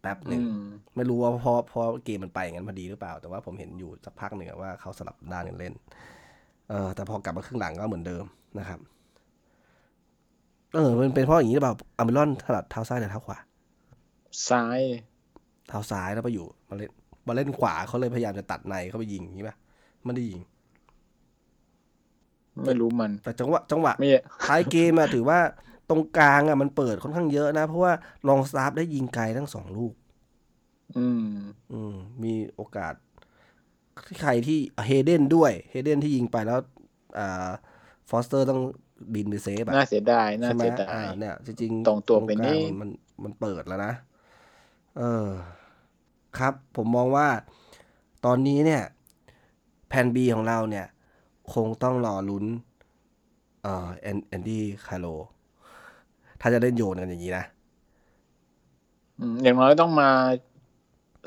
[0.00, 5.74] แป๊บหนึ่งอืมไม่รู้ว่าเพราะเพราะเกมมันไปอย่างนั้นพอดีหรือเปล่า แต่ว่าผมเห็นอยู่สักพักหนึ่งอะว่าเขาสลับด้านกันเล่น
[6.70, 8.24] เออแต่พอกลับมาครึ่งหลังก็เหมือนเดิม
[8.58, 8.78] นะครับ
[10.74, 13.38] เออ มันเป็นเพราะอย่างนี้หรือเปล่าอเมรอนถนัดเท้าซ้ายหรือเท้าขวา
[14.48, 14.80] ซ้าย
[15.68, 16.90] เท้าซ้ายแล้วไปอยู่มาเล่น
[17.28, 19.56] มาเล่นขวาเขาเลยพยายามจะตัดในเข้าไปยิงอย่างนี้ป่ะ
[20.04, 20.40] ไม่ได้ยิง
[22.64, 24.08] ไม่รู้มัน แต่จังหวะจังหวะไม่
[24.46, 25.38] ท้ายเกมอะถือว่า
[25.88, 27.92] ตรงกลางอะมันเปิดค่อนข้างเยอะนะ เพราะว่า
[28.28, 29.94] ลองสตาฟฟ์ได้ยิงไกลทั้งสองลูก
[30.96, 31.26] อืม
[31.72, 33.13] อืม มีโอกาสที่
[34.22, 36.58] ใครที่เฮเดนด้วยเฮเดนที่ยิงไปแล้ว
[37.18, 37.48] อ่า
[38.10, 38.60] ฟอสเตอร์ต้อง
[39.14, 42.88] บินไปเซฟอะน่าเสียดายน่าใช่ไหมเสียดาอ่ายเนี่ยจริงๆตรงตัวไปกลานี่มัน
[43.22, 43.92] มันเปิดแล้วนะ
[44.98, 45.28] เออ
[46.38, 47.28] ครับ ผมมองว่า
[48.24, 48.82] ตอนนี้เนี่ย
[49.88, 50.86] แผน B ของเราเนี่ย
[51.54, 52.44] คงต้องรอลุ้น
[53.62, 55.06] เอ่อแอนแอนดี้คาโล
[56.40, 57.44] ถ้าจะเล่นโยนกันอย่างนี้นะ
[59.18, 60.10] อืมอย่างน้อยต้องมา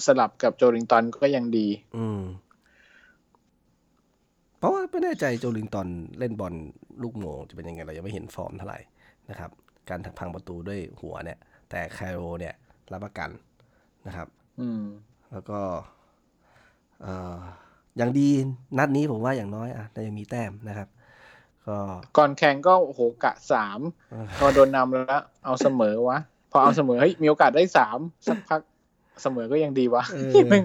[0.05, 2.21] สลับกับโจลิงตันก็ยังดี อืม
[4.57, 5.87] เพราะว่าไม่แน่ใจโจลิงตัน
[6.19, 6.53] เล่นบอล
[7.03, 8.79] ลูกโมงจะเป็นยังไงเรายังไม่เห็นฟอร์มเท่าไหร่
[9.29, 9.51] นะครับ
[9.89, 11.39] การพังประตูด้วยหัวเนี่ย
[11.69, 12.55] แต่คาโรเนี่ย
[12.91, 13.29] รับประกัน
[14.07, 14.27] นะครับ
[14.61, 14.83] อืม
[15.31, 15.59] แล้วก็
[17.01, 17.37] เอ่อ
[17.97, 18.29] อย่างดี
[18.77, 20.87] นัดนี้ผมว่าอย่างน้อยอะน่าจะมีแต้มนะครับ
[21.67, 21.77] ก็
[22.17, 23.79] ก่อนแข่งก็โอ้โหกะสาม
[24.11, 26.17] เออพอโดนนำแล้ว เอาเสมอวะ
[26.51, 28.61] พอเอาเสมอเฮ้ยมีโอกาสได้สามสักพัก
[29.23, 30.63] เสมอก็ยังดีวะเออแม่ง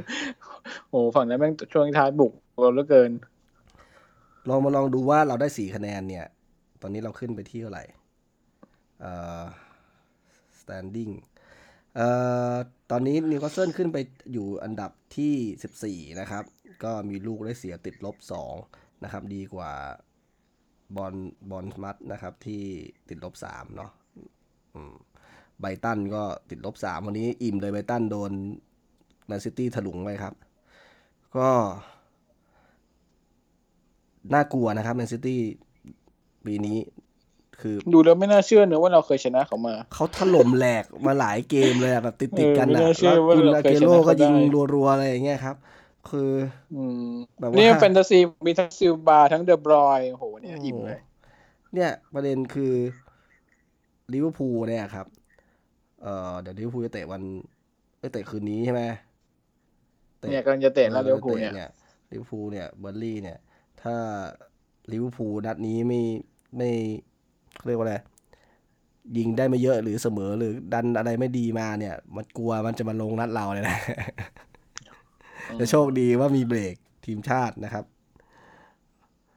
[0.89, 3.11] โอ้โหฝั่งนั้นแม่งช่วงท้ายบุกเราเหลือเกิน
[4.49, 6.27] ลองมาลองดูว่าเราได้สี่คะแนนเนี่ย
[6.83, 7.85] ตอนนี้เราขึ้นไปที่เท่าไหร่
[9.01, 9.45] เอ่อ
[10.61, 11.13] standing
[11.95, 12.09] เอ่
[12.53, 12.55] อ
[12.91, 13.99] ตอนนี้นิวคาสเซิลขึ้นไป
[14.33, 16.45] อยู่อันดับที่ 14 นะครับ
[16.85, 18.17] ก็มีลูกได้เสียติดลบ
[18.61, 19.73] 2 นะครับ ดีกว่า
[20.97, 21.15] บอร์น
[21.51, 22.63] บอร์นมัธนะครับที่
[23.09, 23.91] ติดลบ 3 เนาะ
[25.61, 28.33] ไบรท์ตันก็ติดลบ 3 วันนี้อิ่มเลยไบรท์ตันโดน
[29.27, 30.35] แมนซิตี้ถลุงไปครับ
[31.37, 31.49] ก็
[34.35, 35.41] น่ากลัวนะครับแมนซิตี้
[36.47, 36.79] ปีนี้
[37.61, 44.35] คือดูแล้วไม่น่าเชื่อเนอะว่าเราเคยชนะเขามา เขาถล่มแหลกมาหลายเกมเลยอะแบบติดติดๆกันเออไม่นะน่าเชื่แล้อวว่าคุณเราอาเคยเกชนะโร่ก็เขาได้ยิง
[44.75, 45.57] รัวๆอะไรอย่างเงี้ยครับ
[46.11, 46.31] คือ
[46.73, 47.03] อืม
[47.41, 51.01] แบบว่านี่แฟนตาซีมีทั้งซิลวาทั้งเดอบรอยน์โอ้โหเนี่ยอิ่มเลย
[51.75, 52.75] เนี่ย ประเด็นคือ
[54.13, 55.07] ลิเวอร์พูลเนี่ยครับ
[56.03, 57.23] เอ่อเดี๋ยวลิเวอร์พูลจะเตะวัน
[57.99, 58.83] เอ้ยเตะคืนนี้ใช่ไหม
[60.23, 61.69] ตะเนี่ยกำลังจะเตะแล้วลิเวอร์พูลเนี่ย
[62.11, 63.39] ลิเวอร์พูลเนี่ยเบิร์นลีย์เนี่ย
[63.83, 63.97] ถ้า
[64.93, 66.01] ลิเวอร์พูลนัดนี้ไม่
[66.57, 66.71] ไม่
[67.67, 67.97] เรียกว่าอะไร
[69.19, 73.79] ยิงได้ไม่เยอะหรือเสมอหรือดันอะไรไม่ดีมาเนี่ย มันกลัวมันจะมาลงนัดเราเลยนะ
[75.55, 76.75] แต่โชคดีว่ามีเบรก
[77.07, 77.85] ทีมชาตินะครับ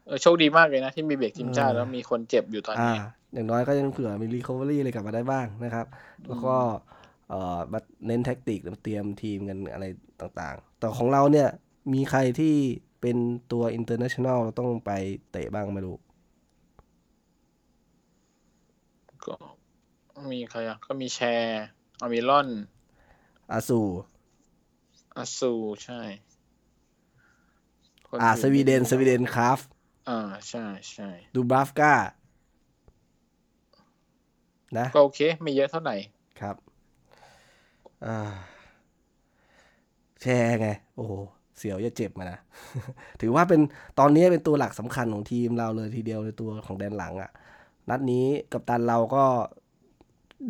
[0.06, 3.00] เออโชคดีมากเลยนะ ที่มีเบรกทีมชาติเออแล้วมีคนเจ็บอยู่ตอนอ่านี้
[3.34, 5.86] อย่างน้อยก็ยังเผื่อมี recovery อะไรกลับมาได้บ้างนะครับ
[6.28, 6.56] แล้วก็
[7.30, 9.86] เอ่อมาเน้นแท็กติกเตรียมทีมกันอะไร
[10.22, 11.48] ต่างๆ แต่ของเราเนี่ย
[11.94, 12.56] มีใครที่
[13.06, 13.20] เป็น
[13.52, 14.92] ตัว international ต้องไป
[15.32, 15.98] เตะบ้างไม่รู้
[19.26, 19.36] ก็
[20.32, 21.64] มีใครอะ ก็มีแชร์
[22.02, 22.48] อามิลอน
[23.52, 23.80] อาซู
[25.18, 25.52] อาซู
[25.84, 26.02] ใช่
[28.10, 29.60] คนอ่าอื่นสวีเดนสวีเดนคราฟ
[30.08, 30.18] อ่า
[30.50, 31.94] ใช่ใช่ดูบราฟกา
[34.78, 35.96] นะ ก็โอเค ไม่เยอะเท่าไหร่
[36.40, 36.56] ครับ
[38.04, 38.16] อ่า
[40.22, 41.14] แชร์ไง โอ้โห
[41.58, 42.40] เสียวจะเจ็บมานะ
[43.22, 43.62] ถือว่าเป็น
[44.00, 47.32] ตอนนี้เป็นตัวหลักสำคัญของทีมเราเลยทีเดียวในตัวของแดนหลังอะ่ะ
[47.90, 49.24] นัดนี้กับตันเราก็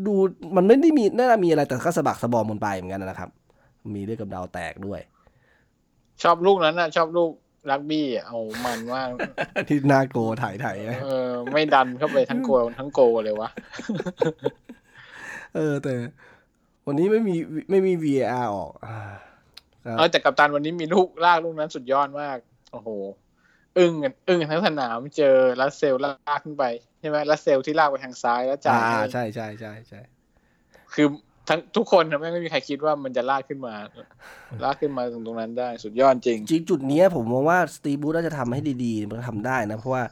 [0.06, 0.14] ดู
[0.56, 3.30] มันไม่ได้มีน่าจะมีอะไรแต่ก็สะบักสะบอมบนไปเหมือนกันนะครับ
[3.96, 5.02] มีเรื่องกับดาวแตกด้วย
[6.24, 7.32] ชอบลูกนั้นนะชอบลูก
[7.72, 9.10] รักบี้อะเอามันมาก
[9.70, 13.50] ที่หนาโกถ่ายถ่ายนะเออ ไม่ดันเข้าไปทั้งโกลทั้งโกลเลยวะ
[15.56, 15.94] เออแต่
[16.86, 17.36] วันนี้ไม่มี
[17.70, 19.35] ไม่มี VAR ออกอ่าครับ
[19.98, 22.38] เออแต่กัปตันวันนี้มีลูกลากลูกนั้นสุดยอดมาก
[22.72, 22.90] โอ้โห
[23.78, 26.64] อึ้งกันอึ้งกันทั้งสนามเจอรัสเซลลากขึ้นไป
[27.00, 30.02] ใช่ไหมรัสเซลที่ลากไปทางซ้ายแล้วจ่ายอ่าให้ใช่ใช่ใช่ใช่
[30.94, 31.08] คือ
[31.50, 33.74] ทั้งทุกคนนะไม่ไม่มีใครคิดว่ามันจะลากขึ้นมา
[34.64, 40.04] ลากขึ้นมาตรงตรงนั้นได้สุดยอดจริง จริงจุดเนี้ยผมมองว่าสตีบูธน่าจะทำให้ดีๆ มันก็ทำได้นะ เพราะว่า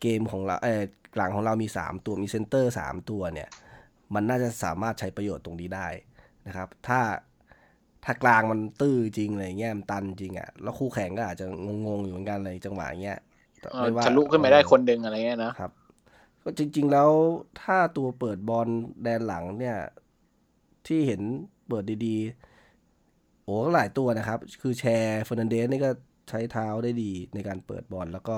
[0.00, 0.82] เกมของเราเออ
[1.16, 3.48] หลังของเรามี3ตัวมีเซนเตอร์3ตัวเนี่ย
[4.14, 5.88] มันน่าจะสามารถใช้ประโยชน์ตรงนี้ได้
[6.46, 7.00] นะครับ ถ้า
[8.06, 11.46] ถ้ากลางมันตื้อจริงอะไรเงี้ยมันตันจริงอะ่ะแล้วคู่แข่งก็อาจจะ
[11.86, 13.18] งงๆอยู่เหมือนกันเลยจังหวะเงี้ย
[13.72, 15.72] เออไม่ว่าทะลุขึ้นไปได้คนหนึ่งอะไรเงี้ยนะครับ
[16.42, 17.10] ก็จริง ๆ แล้ว
[17.62, 18.68] ถ้าตัวเปิดบอล
[19.02, 19.76] แดนหลังเนี่ย
[20.86, 21.22] ที่เห็น
[21.68, 25.90] เปิดดีๆโอ้ก็หลายตัวนะครับ คือแชร์เฟอร์นันเดสนี่ก็
[26.28, 28.36] ใช้เท้าได้ดีในการเปิดบอลแล้วก็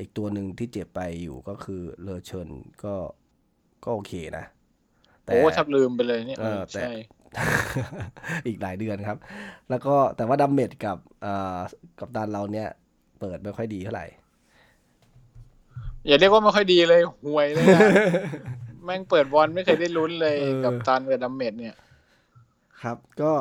[0.00, 2.48] อีกตัวหนึ่งที่เจ็บไปอยู่ก็คือเลอเชิญ
[2.84, 2.94] ก็
[3.84, 4.44] ก็โอเคนะ
[5.24, 6.92] แต่โอ้ทับลืมไปเลยเนี่ยเออแต่ใช่
[8.46, 9.18] อีกหลายเดือนครับ
[9.70, 11.58] แล้วก็แต่ว่าดัมเมตต์กับเอ่อ
[12.00, 12.68] กัปตันเราเนี่ย
[13.20, 14.06] เปิดไม่ค่อยดีเท่าไหร่
[16.06, 17.80] อย่าเรียกว่าไม่ค่อยดีเลยห่วยเลยนะ
[18.84, 21.76] แม่งเปิดบอลไม่เคยได้ลุ้นเลยเออกัปตันกับดัมเมตต์เนี่ย
[22.82, 23.32] ครับก็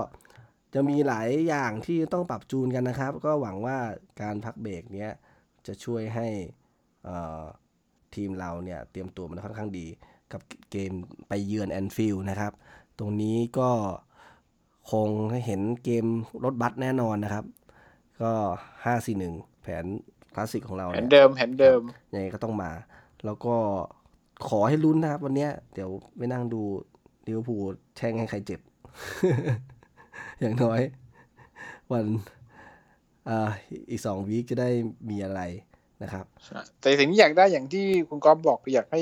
[0.73, 3.77] จะมีหลายอย่างที่ต้องปรับจูนกันนะครับ ก็หวังว่า
[4.21, 5.11] การพักเบรกเนี้ย
[5.67, 6.27] จะช่วยให้
[7.05, 7.43] เอ่อ
[8.15, 9.87] ทีมเราเนี่ย เตรียมตัวมันค่อนข้างดี
[10.33, 10.91] กับเกม
[11.27, 12.53] ไปเยือนแอนฟิลด์นะครับ
[12.99, 13.69] ตรงนี้ก็
[14.91, 16.05] คงให้เห็นเกม
[16.43, 17.45] รถบัสแน่นอนนะครับ
[18.21, 18.31] ก็
[18.95, 19.85] 5-4-1แผน
[20.33, 21.81] คลาสสิกของเราแผเนี่นยเดิมแผนเดิม
[22.13, 22.71] ยังไงก็ต้องมา
[23.25, 23.55] แล้วก็
[24.49, 26.61] ขอให้ลุ้นนะครับ วันเนี้ยเดี๋ยวไปนั่งดู
[27.27, 27.63] ลิเวอร์พูล
[27.97, 28.59] แช่งให้ใครเจ็บ
[30.39, 30.81] อย่างน้อย
[31.91, 32.05] วัน
[33.29, 33.49] อ่า
[33.89, 34.69] อีกสองวีคจะได้
[35.09, 35.41] มีอะไร
[36.03, 36.25] นะครับ
[36.79, 39.01] แต่สิ่งที่อยากได้อย่างที่คุณก๊อฟบอกอยากให้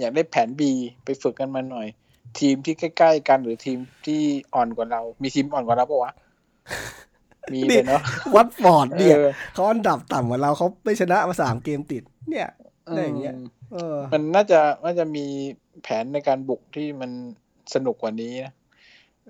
[0.00, 0.62] อยากได้แผน B
[1.04, 1.86] ไปฝึกกันมาหน่อย
[2.40, 4.20] ทีมที่ใกล้ๆกันหรือทีมที่
[4.54, 6.12] อ่อนกว่าเรา มีทีมอ่อนกว่าเราปะวะ
[7.52, 8.00] มีเลยเนาะ
[8.34, 12.48] วัตฟอร์ดเนี่ยเออเขาอันดับต่ำกว่าเราเขาไม่ชนะมาสามเกมติด เนี่ย
[12.94, 15.26] ได้อย่างเงี้ยอืมเออมันน่าจะน่าจะมี
[15.82, 17.10] แผนในการบุกที่มัน
[17.74, 18.52] สนุกกว่านี้นะ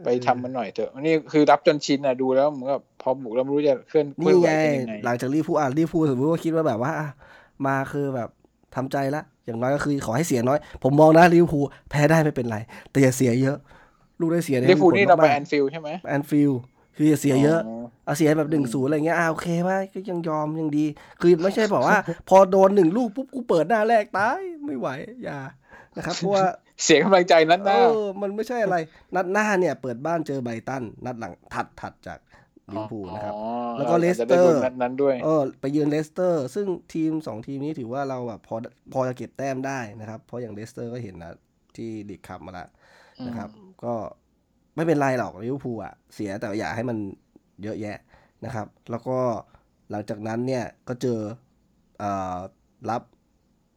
[0.05, 7.09] ไปทำมันหน่อยเถอะนี่คือรับจนชินอะดูแล้วเหมือนกับพอบุกแล้วไม่รู้จะเคลื่อนเคลื่อนี่นไหวไงกันยังไงหลังจากรีพูลอะรีพูลสมมติว่าคิดว่าแบบว่าอะ
[7.67, 8.29] มาคือแบบ
[8.75, 12.59] ทำใจละ อย่างน้อยก็คือขอให้เสียน้อย ผมมองนะลิเวอร์พูลแพ้ได้ไม่เป็นไร
[12.91, 13.57] แต่อย่าเสียเยอะ
[14.21, 16.53] ลูกได้เสียเนี่ยลิเวอร์พูลนี่เราไปมีผลแอนฟิลด์ใช่ไหมแอนฟิลด์
[16.97, 20.87] คืออย่าเสียเยอะอ๋อเอาเสียแบบหนึ่งศูนย์อะไรเงี้ยอ่าโอเคว่าก็ยังยอมยังดี
[21.21, 21.99] คือไม่ใช่บอกว่า
[22.29, 24.89] พอโดนหนึ่งลูกปุ๊บกูเปิดหน้าแลกตายไม่ไหว
[25.25, 25.39] อย่า
[25.97, 26.45] นะครับเพราะว่า
[26.85, 28.77] เสียกำลังใจนัดหน้าเออมันไม่ใช่อะไร
[29.15, 32.19] นัดหน้าเนี่ย เปิดบ้านเจอไบรตันนัดหลังถัดถัดจาก
[32.73, 33.43] ลิเวอร์พูลนะครับอ๋อ
[33.77, 38.57] แล้วก็าจะได้เลสเตอร์ลุ้นนัดนั้นด้วยเออไปเยือนเลสเตอร์ ซึ่งทีมสองทีมนี้ถือว่าเราแบบพอ
[38.93, 41.33] พอจะเก็บแต้มได้นะครับ เพราะอย่างเลสเตอร์ก็เห็นนะ
[41.77, 42.69] ที่ลีกคัพมาแล้ว
[43.27, 43.49] นะครับ
[43.85, 43.95] ก็
[44.77, 46.99] ไม่เป็นไรหรอกลิเวอร์พูลอะเสียแต่อย่าให้มัน
[47.63, 47.99] เยอะแยะ
[48.45, 49.19] นะครับ แล้วก็
[49.91, 51.21] หลังจากนั้นเนี่ยก็เจอ
[51.99, 52.39] เอ่อ
[52.91, 53.03] รับ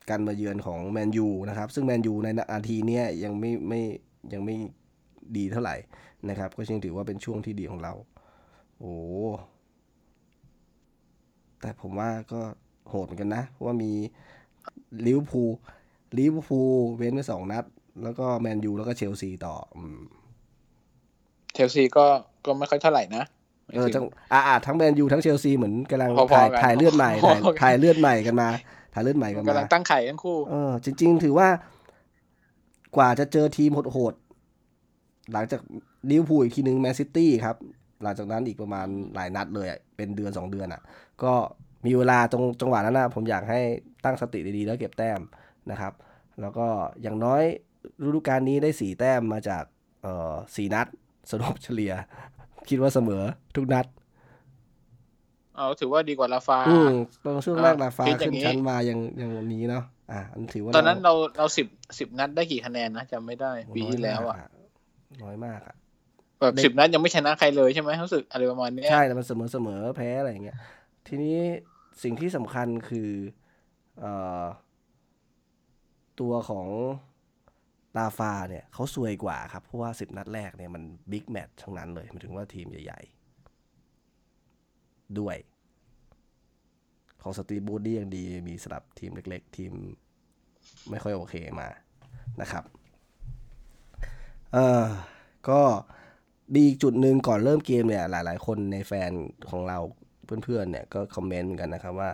[0.09, 3.81] การมาเยือนของแมนยูนะครับ ซึ่งแมนยูในนาทีเนี้ยยังไม่ไม่
[4.33, 4.55] ยังไม่
[5.37, 5.75] ดีเท่าไหร่
[6.29, 7.93] นะครับ ก็ยังถือว่าเป็นช่วงที่ดีของเรา
[8.79, 8.93] โอ้
[11.61, 12.41] แต่ผมว่าก็
[12.89, 13.91] โหดเหมือนกันนะ เพราะว่ามี
[15.05, 15.49] ลิเวอร์พูล
[16.17, 17.65] ลิเวอร์พูลเว้นไปสองนัด
[18.03, 19.99] แล้วก็แมนยูแล้วก็เชลซีต่ออืม
[21.53, 22.05] เชลซีก็
[22.45, 23.23] ก็ไม่ค่อยเท่าไหร่นะ
[23.73, 28.49] เออทั้งอ่าอ่าทั้งแมนยูทั้งเชลซีเหมือนกำลังพอๆถ่ายกันถ่ายเลือดใหม่พอถ่ายๆกันถ่ายเลือดใหม่กันมา
[28.93, 31.47] ถ่ายเลือดใหม่กันกำลัมางตั้งไข่ทั้งคู่เออจริง ๆ ถือว่า
[32.95, 35.61] กว่าจะเจอทีมโหดๆหลังจาก
[36.09, 37.55] ลิเวอร์พูลอีกทีนึงแมนซิตี้ครับ
[38.03, 40.81] หลังจากนั้นอีกประมาณหลายนัดเลยอะเป็นเดือนสองเดือนอะ
[41.23, 41.33] ก็
[41.85, 43.59] มีเวลาตรงจังหวะนั้นนะผมอยากให้
[44.05, 45.19] ตั้งสติดีๆแล้วเก็บแต้ม
[45.71, 45.93] นะครับ
[46.41, 46.67] แล้วก็
[47.01, 47.43] อย่างน้อย
[48.05, 49.63] ฤดูกาลนี้ได้สี่แต้มมาจาก
[50.03, 50.87] เอ่อสี่นัด
[51.31, 51.93] สรุปเฉลี่ย
[52.69, 53.23] คิดว่าเสมอ
[53.55, 53.85] ทุกนัด
[55.55, 56.91] เอาถือว่าดีกว่าราฟาอืม
[57.23, 61.67] ตอนช่วงแรกอะราฟาคิดอย่าขึ้นชั้นมายังยังวันนี้เนาะอะอันถือว่าตอนนั้นเราเราสิบ
[61.99, 64.37] สิบนัดได้กี่คะแนนนะจำไม่ได้ปีที่แล้วอะ
[65.23, 65.75] น้อยมากอะ
[66.41, 70.57] แบบเล็กสิบนัดยังไม่ชนะใครเลยใช่ไหมรู้สึกอะไรประมาณเนี้ยใช่แต่มันเสมอเสมอแพ้อะไรอย่างเงี้ย
[71.07, 71.37] ทีนี้
[72.03, 73.09] สิ่งที่สำคัญคือ
[73.99, 74.13] เอ่
[74.43, 74.45] อ
[76.19, 76.67] ตัวของ
[77.97, 83.01] ลาฟาเนี่ยเขาซวยกว่าครับ เพราะว่าสิบนัดแรกเนี่ยมันบิ๊กแมตช์ทั้งนั้นเลยหมายถึงว่าทีมใหญ่
[84.29, 85.37] ๆ ด้วย
[87.21, 89.71] ของสตรีบูดดี้ยังดีมีสลับทีมเล็ก ๆ ทีม
[90.89, 91.67] ไม่ค่อยโอเคมา
[92.41, 92.63] นะครับ
[94.53, 94.85] เออ
[95.49, 95.61] ก็
[96.53, 99.11] มีอีกจุดหนึ่งก่อนเริ่มเกมเนี่ย หลาย ๆ คนในแฟน
[99.49, 99.77] ของเรา
[100.43, 102.09] เพื่อนๆเนี่ยก็คอมเมนต์เหมือนกันนะครับว่า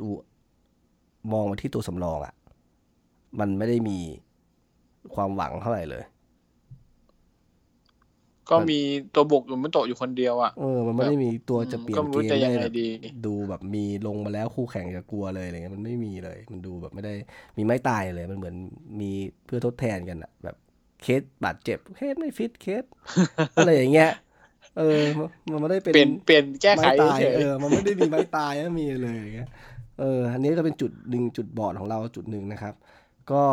[0.00, 0.08] ดู
[1.32, 2.34] มองมาที่ตัวสำรองอะ่ะ
[3.40, 3.98] มันไม่ได้มี
[5.14, 6.04] ความหวังเท่าไหร่เลย
[8.50, 8.78] ก็มี
[9.14, 12.88] ตัวบุกอยู่มันโตะอยู่คนเดียวอะเออมันไม่ได้มีตัวจะเปลี่ยก็นไม่เกรู้มจะยัได้งไงแบบดี
[13.26, 17.12] ดูแบบมีลงมาแล้วคู่แข่งจะกลัวเลยอะไรเงี้ยมันไม่มีเลย มันดูแบบไม่ได้
[17.56, 18.56] มีไม้ตายเลย มันเหมือน
[19.00, 19.10] มี
[19.46, 20.56] เพื่อทดแทนกันอะแบบ
[21.02, 22.84] เคสบาดเจ็บเคสไม่ฟิตเคส
[23.56, 24.10] อะไรอย่างเงี้ย
[24.78, 25.02] เออ
[25.50, 29.48] มันไม่ได้เป็นเปลี่ยนเปลี่ยนแก้ไขไม้ตายเฉยเออ มันไม่ได้มีไม้ตายไม่มีเลยอย่างเงี้ย
[29.98, 32.74] เออ อันนี้ก็เป็นจุดหนึ่งจุดบอดของเราจุดหนึ่งนะครับ
[33.30, 33.44] ก็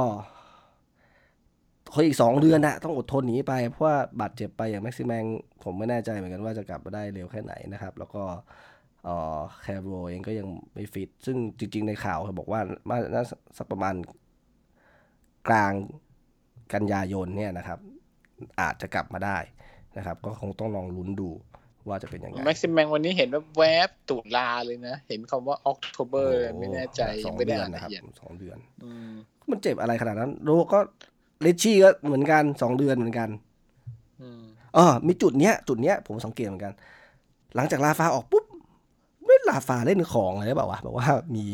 [1.94, 5.26] คนอีกสองเดือนนะต้องอดทนหนีไป เพราะว่าบาดเจ็บไปอย่างแม็กซิแมง
[5.64, 8.24] ผมไม่แน่ใจเหมือนกันว่าจะกลับมาได้เร็วแค่ไหนนะครับ แล้วก็
[9.04, 13.24] เอ่อแคโรเองก็ยังไม่ฟิต ซึ่งจริง ๆ ในข่าวเขาบอกว่ามาน่า
[13.58, 13.96] สักประมาณ
[15.48, 15.74] กลาง
[16.74, 17.80] กันยายนเนี่ยนะครับ
[18.60, 19.38] อาจจะกลับมาได้
[19.98, 21.30] นะครับ ก็คงต้องลองลุ้นดู
[21.88, 29.12] ว่าจะเป็นยังไงแม็กซิมแมงวันนี้เห็นว่าแวบๆตุลาเลยนะ เห็นคำว่าออกโทเบอร์ไม่แน่ใจสยัองงไม่ได้เดือนอ่านนะคละรับเอียดสองเดือนอืม
[29.50, 30.80] มันเจ็บอะไรขนาดนั้นโรก็
[31.42, 33.30] เลชชี่ก็เหมือนกันสองเดือนเหมือนกัน
[34.22, 34.44] อืม
[34.76, 36.74] เออมีจุดเนี้ย จุดเนี้ยผมสังเกตเหมือนกัน
[37.56, 38.46] หลังจากลาฟาออกปุ๊บ
[39.26, 41.46] ไม่ลาฟาเล่นของอะไรแบบว่าวะแบบว่ามี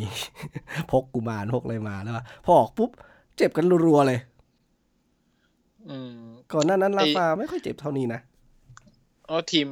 [0.92, 2.90] พกกุมารพกอะไรมาแล้วอะพอออกปุ๊บ
[3.38, 4.20] เจ็บกันรัวๆเลย
[5.88, 6.12] อืม
[6.54, 8.20] ก่อนหน้านั้นไอ้ลาฟาไม่ค่อยเจ็บเท่านี้นะ
[9.30, 9.68] อ๋อทีม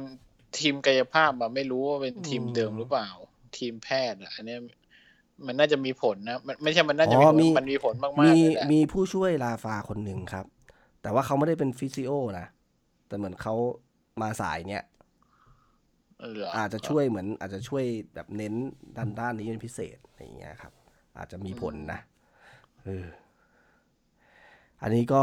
[0.58, 3.08] ทีมกายภาพอะไม่รู้ว่าเป็นทีมอืมเดิมหรือเปล่า
[3.56, 4.60] ทีมแพทย์อะอันเนี้ย
[5.46, 10.46] มันน่าจะมีผลนะมันไม่ใช่มันน่าจะอ๋มีอผลมีมันมีผลมากๆมีเลยแหละมีผู้ช่วยลาฟาคนหนึ่งครับ
[11.02, 12.46] แต่ว่าเขาไม่ได้เป็นฟิสิโอนะ
[13.06, 13.54] แต่เหมือนเขา
[14.22, 14.84] มาสายเนี้ย
[16.32, 17.84] เหรออาจจะช่วยเหมือน อาจจะช่วย
[18.14, 18.54] แบบเน้น
[18.96, 20.72] ด้านด้านนี้เป็นพิเศษอะไรอย่างเงี้ยครับ
[21.18, 22.00] อาจจะมีผลนะ
[22.84, 23.06] เออ
[24.82, 25.22] อันนี้ก็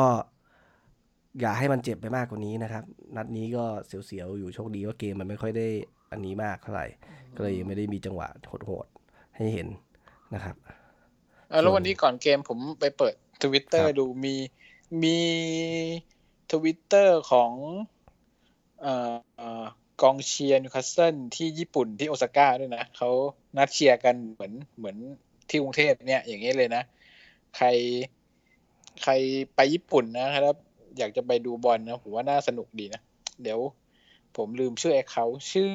[1.39, 2.83] อย่าให้มันเจ็บไปมากกว่านี้นะครับ
[3.15, 5.67] นัดนี้ก็เสียวๆ อยู่โชคดีว่าเกมมันไม่ค่อยได้
[6.11, 6.87] อันนี้มากเท่าไหร่
[7.35, 8.27] ก็เลยยังไม่ได้มีจังหวะ
[8.65, 9.67] โหดๆ ให้เห็น
[10.33, 10.55] นะครับ
[11.49, 14.35] เออแล้วส่วนวันนี้ก่อนเกมผมไปเปิดทวิตเตอร์ครับดูมี
[15.03, 15.19] มี
[16.51, 17.51] ทวิตเตอร์ของ
[18.81, 19.65] เอ่อเอ่อ
[20.01, 23.09] กองเชียร์นิวคาสเซิลที่ญี่ปุ่นที่โอซาก้าด้วยนะเขา
[23.57, 24.97] นัดเชียร์กันเหมือนเหมือน
[25.49, 26.83] ที่กรุงเทพเนี่ยอย่างนี้เลยนะ
[27.57, 27.67] ใคร
[29.03, 29.13] ใคร
[29.55, 30.57] ไปญี่ปุ่นนะครับ
[30.99, 33.01] อยากจะไปดูบอลนะผมว่าน่าสนุกดีนะ
[33.43, 33.59] เดี๋ยว
[34.37, 35.69] ผมลืมชื่อแอคเขาชื่อ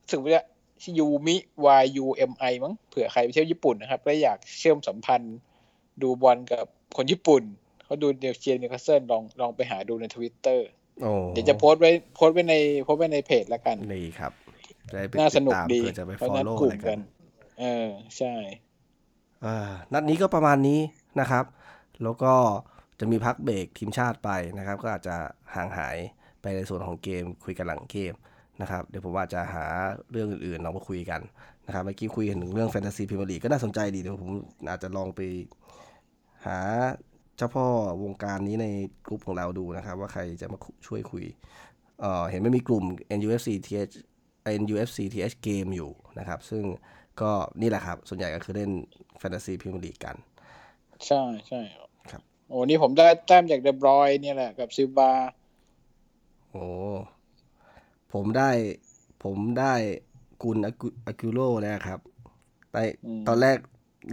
[0.00, 0.44] รู้สึกว่า
[0.82, 1.36] ชื่อยูมิ
[1.82, 5.36] Y U M I มั้งเผื่อใครไปเที่ยวญี่ปุ่นนะครับ แล้วอยากเชื่อมสัมพันธ์
[6.02, 6.64] ดูบอลกับ
[6.96, 7.42] คนญี่ปุ่น
[7.84, 10.66] เขาดูเดียวเชียร์นิวคาสเซิลลองลองไปหาดูในทวิตเตอร์
[11.02, 14.32] โอ้เดี๋ยวจะโพสต์ไว้โพสต์ไว้ในโพสต์ไว้ในเพจแล้วกันนี่ครับ
[14.88, 17.00] จะได้ไปน่าสนุกติตามดีเผื่อจะไปเขานัด follow กลุ่อะมไรกักันน
[17.60, 18.34] เออ ใช่
[19.44, 19.56] อ่า
[19.92, 20.80] นัดนี้ก็ประมาณนี้
[21.20, 21.44] นะครับ
[22.02, 22.34] แล้วก็
[23.00, 25.16] จะมีพักเบรกทีมชาติไปนะครับ ก็อาจจะ
[25.54, 25.96] ห่างหาย
[26.42, 28.14] ไปในส่วนของเกมคุยกันหลังเกม
[28.60, 29.64] นะครับเดี๋ยวผมว่าจะหา
[30.10, 31.20] เรื่องอื่นๆลองมาคุยกัน
[31.66, 34.30] นะครับเมื่อกี้คุยถึงเรื่องแฟนตาซีพรีเมียร์ลีกก็น่าสนใจดีเดี๋ยวผม
[34.68, 35.20] อาจจะลองไป
[36.46, 36.58] หา
[37.36, 37.66] เจ้าพ่อ
[38.02, 38.66] วงการนี้ใน
[39.08, 41.24] กลุ่มของเราดูนะครับ ว่าใครจะมาช่วยคุย
[42.00, 42.84] เออเห็นไม่มีกลุ่ม
[43.18, 43.94] NUFC TH
[44.60, 46.64] NUFC TH เกมอยู่นะครับ ซึ่ง
[47.20, 47.30] ก็
[47.60, 48.70] นี่แหละครับ ส่วนใหญ่ก็คือเล่น
[49.18, 50.16] แฟนตาซีพรีเมียร์ลีกกัน
[51.06, 51.60] ใช่ใช่
[52.56, 55.10] อ้นี่ผมได้แต้มจากเดบรอยเนี่ยแหละกับซิลบา
[56.50, 56.64] โอ้
[58.12, 58.50] ผมได้
[59.24, 59.74] ผมได้
[60.42, 62.00] กุนอากุอากิโร่นะครับ
[62.72, 62.82] แต่
[63.28, 63.56] ตอนแรก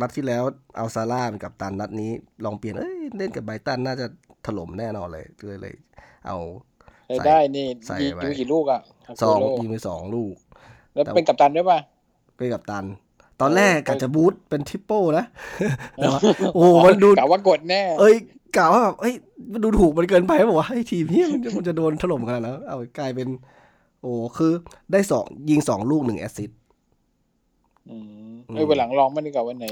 [0.01, 0.43] นัดที่แล้ว
[0.77, 2.11] เอาซาร่าเป็นกับตันนัดนี้
[2.45, 4.07] ลองเปลี่ยนเอ้ยเล่นกับไบรตันน่าจะ
[4.45, 5.73] ถล่มแน่นอนเลยเลยเลย
[6.25, 6.37] เอา
[7.07, 8.81] ได้ได้นี่ใส่ยิงไว้ยิงกี่ลูกอะ
[9.23, 10.35] สองาโกโร่ยิงไปสองลูก
[10.93, 11.79] แล้วแต่เป็นกัปตันด้วยป่ะ
[12.37, 12.85] เป็นกับตัน
[13.41, 15.25] ตอนแรกเออกะจะบูทเป็นทริปเปิลนะ
[15.95, 16.19] แต่ว่า
[16.53, 18.15] โอ้โหมันดูกะว่ากดแน่ เอ้ย
[18.57, 19.13] กล่าวว่าแบบเอ้ย
[19.51, 23.27] มันดูถูกมันเกินไปบอกว่าไอ้ยทีมนี้มันจะมันจะโดนถล่มขนาดนั้นเอากลายเป็น
[24.01, 24.53] โอ้คือ
[24.91, 26.59] ได้สองยิงสองลูกหนึ่งแอสซิสต์
[27.89, 29.67] อืมอืมเอ้ยวันหลังลองมันดีกว่าวันไหน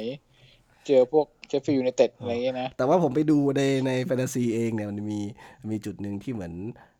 [0.87, 5.19] เจอพวกเชฟฟิลด์ยูไนเต็ดอะไรอย่างเงี้ยนะ แต่ว่าผมไปดูในในแฟนตาซีเองเนี่ยมันมี
[5.71, 6.53] มีจุดหนึ่งที่เหมือน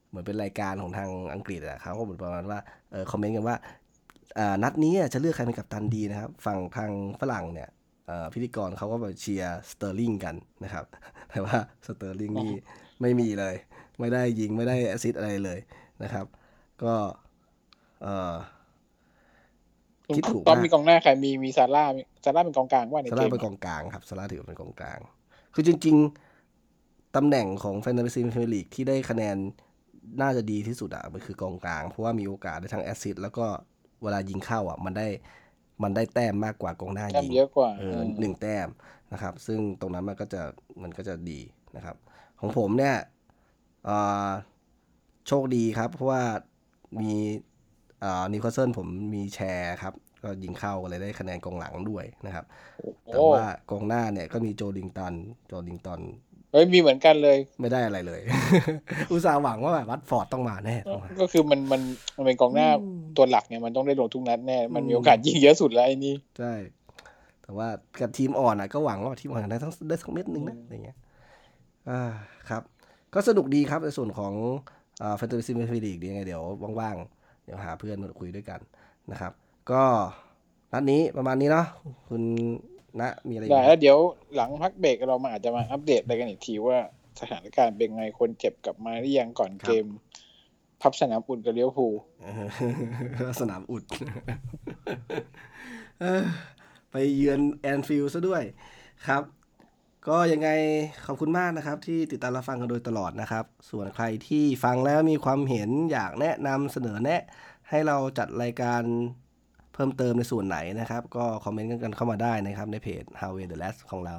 [0.09, 2.59] เหมือนเป็นรายการของทางอังกฤษอะเขาก็เหมือนประมาณว่า
[2.91, 3.78] เออคอมเมนต์กันว่าอ่า
[4.63, 7.69] นัดนี้จะเลือกใครเป็นกัปตันดีนะครับ ฝั่งทางฝรั่งเนี่ย
[8.07, 10.85] เอ่อพิธีกรเขาก็แบบเชียร์สเตอร์ลิงกันนะครับ
[11.29, 12.53] แต่ว่าสเตอร์ลิงนี่
[13.01, 13.55] ไม่มีเลย
[13.99, 15.59] ไม่ได้ยิงไม่ได้แอสซิสต์อะไรเลย
[16.03, 16.25] นะครับ
[16.83, 16.93] ก็
[18.01, 18.35] เออ
[20.15, 24.99] คิดถูกตอนมากมีกองหน้าใครมีมีซาร่ามีซาร่าเป็นกองกลางว่าในซาเกร่ามเป็นกอะองกลางครับซาลาห์ถือเป็นกองกลาง
[25.53, 25.95] คือจริง
[26.55, 29.37] ๆ ตำแหน่งของแฟนตาซีพรีเมียร์ลีกที่ได้คะแนน
[30.21, 33.45] น่าจะดีที่สุดอะมันคือกองกลาง เพราะว่ามีโอกาสได้ทั้งแอสซิสต์แล้วก็
[34.03, 35.07] เวลายิงเข้าอะ มันได้
[35.83, 38.67] มันได้แต้มมากกว่ากองหน้าแต้มยิงเยอะกว่าเออหนึ่งแต้ม
[39.13, 40.41] นะครับ ซึ่งตรงนั้นมันก็จะ
[40.81, 41.39] มันก็จะดี
[41.75, 41.95] นะครับ
[42.39, 42.95] ของผมเนี่ย
[43.85, 43.97] เอ่
[44.27, 44.29] อ
[45.27, 46.23] โชคดีครับ เพราะว่า
[47.01, 47.13] มี
[48.03, 49.93] อ่านิวคาสเซิลผมมีแชร์ครับ
[50.23, 52.45] ก็ยิงเข้าก็เลยได้คะแนนกองหลังด้วยนะครับ
[52.77, 55.13] โอ้แต่ว่ากองหน้าเนี่ยก็มีโจลิงตัน
[55.47, 56.01] โจลิงตัน
[56.51, 58.21] เฮ้ยมีเหมือนกันเลย ไม่ได้อะไรเลย
[59.11, 61.81] อุตส่าห์หวังว่าแบบวัตฟอร์ดต้องมาแน่ต้องมาก็คือมันมัน
[62.17, 66.53] มันเป็นกองหน้าอืมตัวหลักเนี่ยมันต้องได้ลงทุกนัดแน่ มันมีอืมโอกาสยิงเยอะสุดแล้วไอ้นี่ ใช่
[67.43, 67.67] แต่ว่า
[67.99, 70.97] กับทีมอ่อนอะก็หวังว่าทีมอ่อนได้ทั้งได้สักเม็ดหนึ่งนะอะไรเงี้ย
[71.89, 72.01] อ่า
[72.49, 72.61] ครับ
[73.13, 74.33] ก็สนุกดีครับในส่วนของ
[75.01, 76.43] อ่าแฟนตาซีเมฟิลีกยังไงเดี๋ยว
[76.79, 78.59] ว่างๆ เดี๋ยวหาเพื่อนมาคุยด้วยกัน
[79.11, 79.31] นะครับ
[79.71, 79.83] ก็
[80.73, 81.65] นัดนี้ประมาณนี้เนาะ
[82.09, 82.23] คุณ
[83.01, 83.97] ณมีอะไรอีกได้ไหมแล้วเดี๋ยว
[84.35, 86.77] หลังพักเบรกเรามาอาจจะมาอัปเดตอะไรกันอีกทีว่า
[87.21, 89.85] สถานการณ์เป็นไงคนเจ็บกลับมาหรือยังก่อนเกม
[90.81, 91.93] พับสนามอุ่นกับเลี้ยวภูล
[93.15, 93.83] เออสนามอุด
[96.01, 96.23] เออ
[96.91, 98.43] ไปเยือนแอนฟิลด์ซะด้วย
[99.07, 99.23] ครับ
[100.07, 100.49] ก็ยังไง
[101.05, 107.21] ขอบคุณมากนะครับ ที่ติดตามรับฟังกันโดยตลอดนะครับ ส่วนใครที่ฟังแล้วมีความเห็นอยากแนะนำเสนอแนะ
[107.69, 114.15] ให้เราจัดรายการเพิ่มเติมในส่วนไหนนะครับ ก็คอมเมนต์กันเข้ามาได้นะครับในเพจ How We The Last ของเรา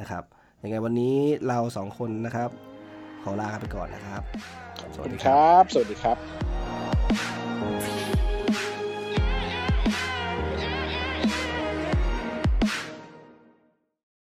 [0.00, 0.24] นะครับ
[0.62, 1.16] ยังไงวันนี้
[1.48, 2.50] เราสองคนนะครับ
[3.22, 4.22] ขอลาไปก่อนนะครับ
[4.94, 6.16] สวัสดีครับ สวัสดีครับ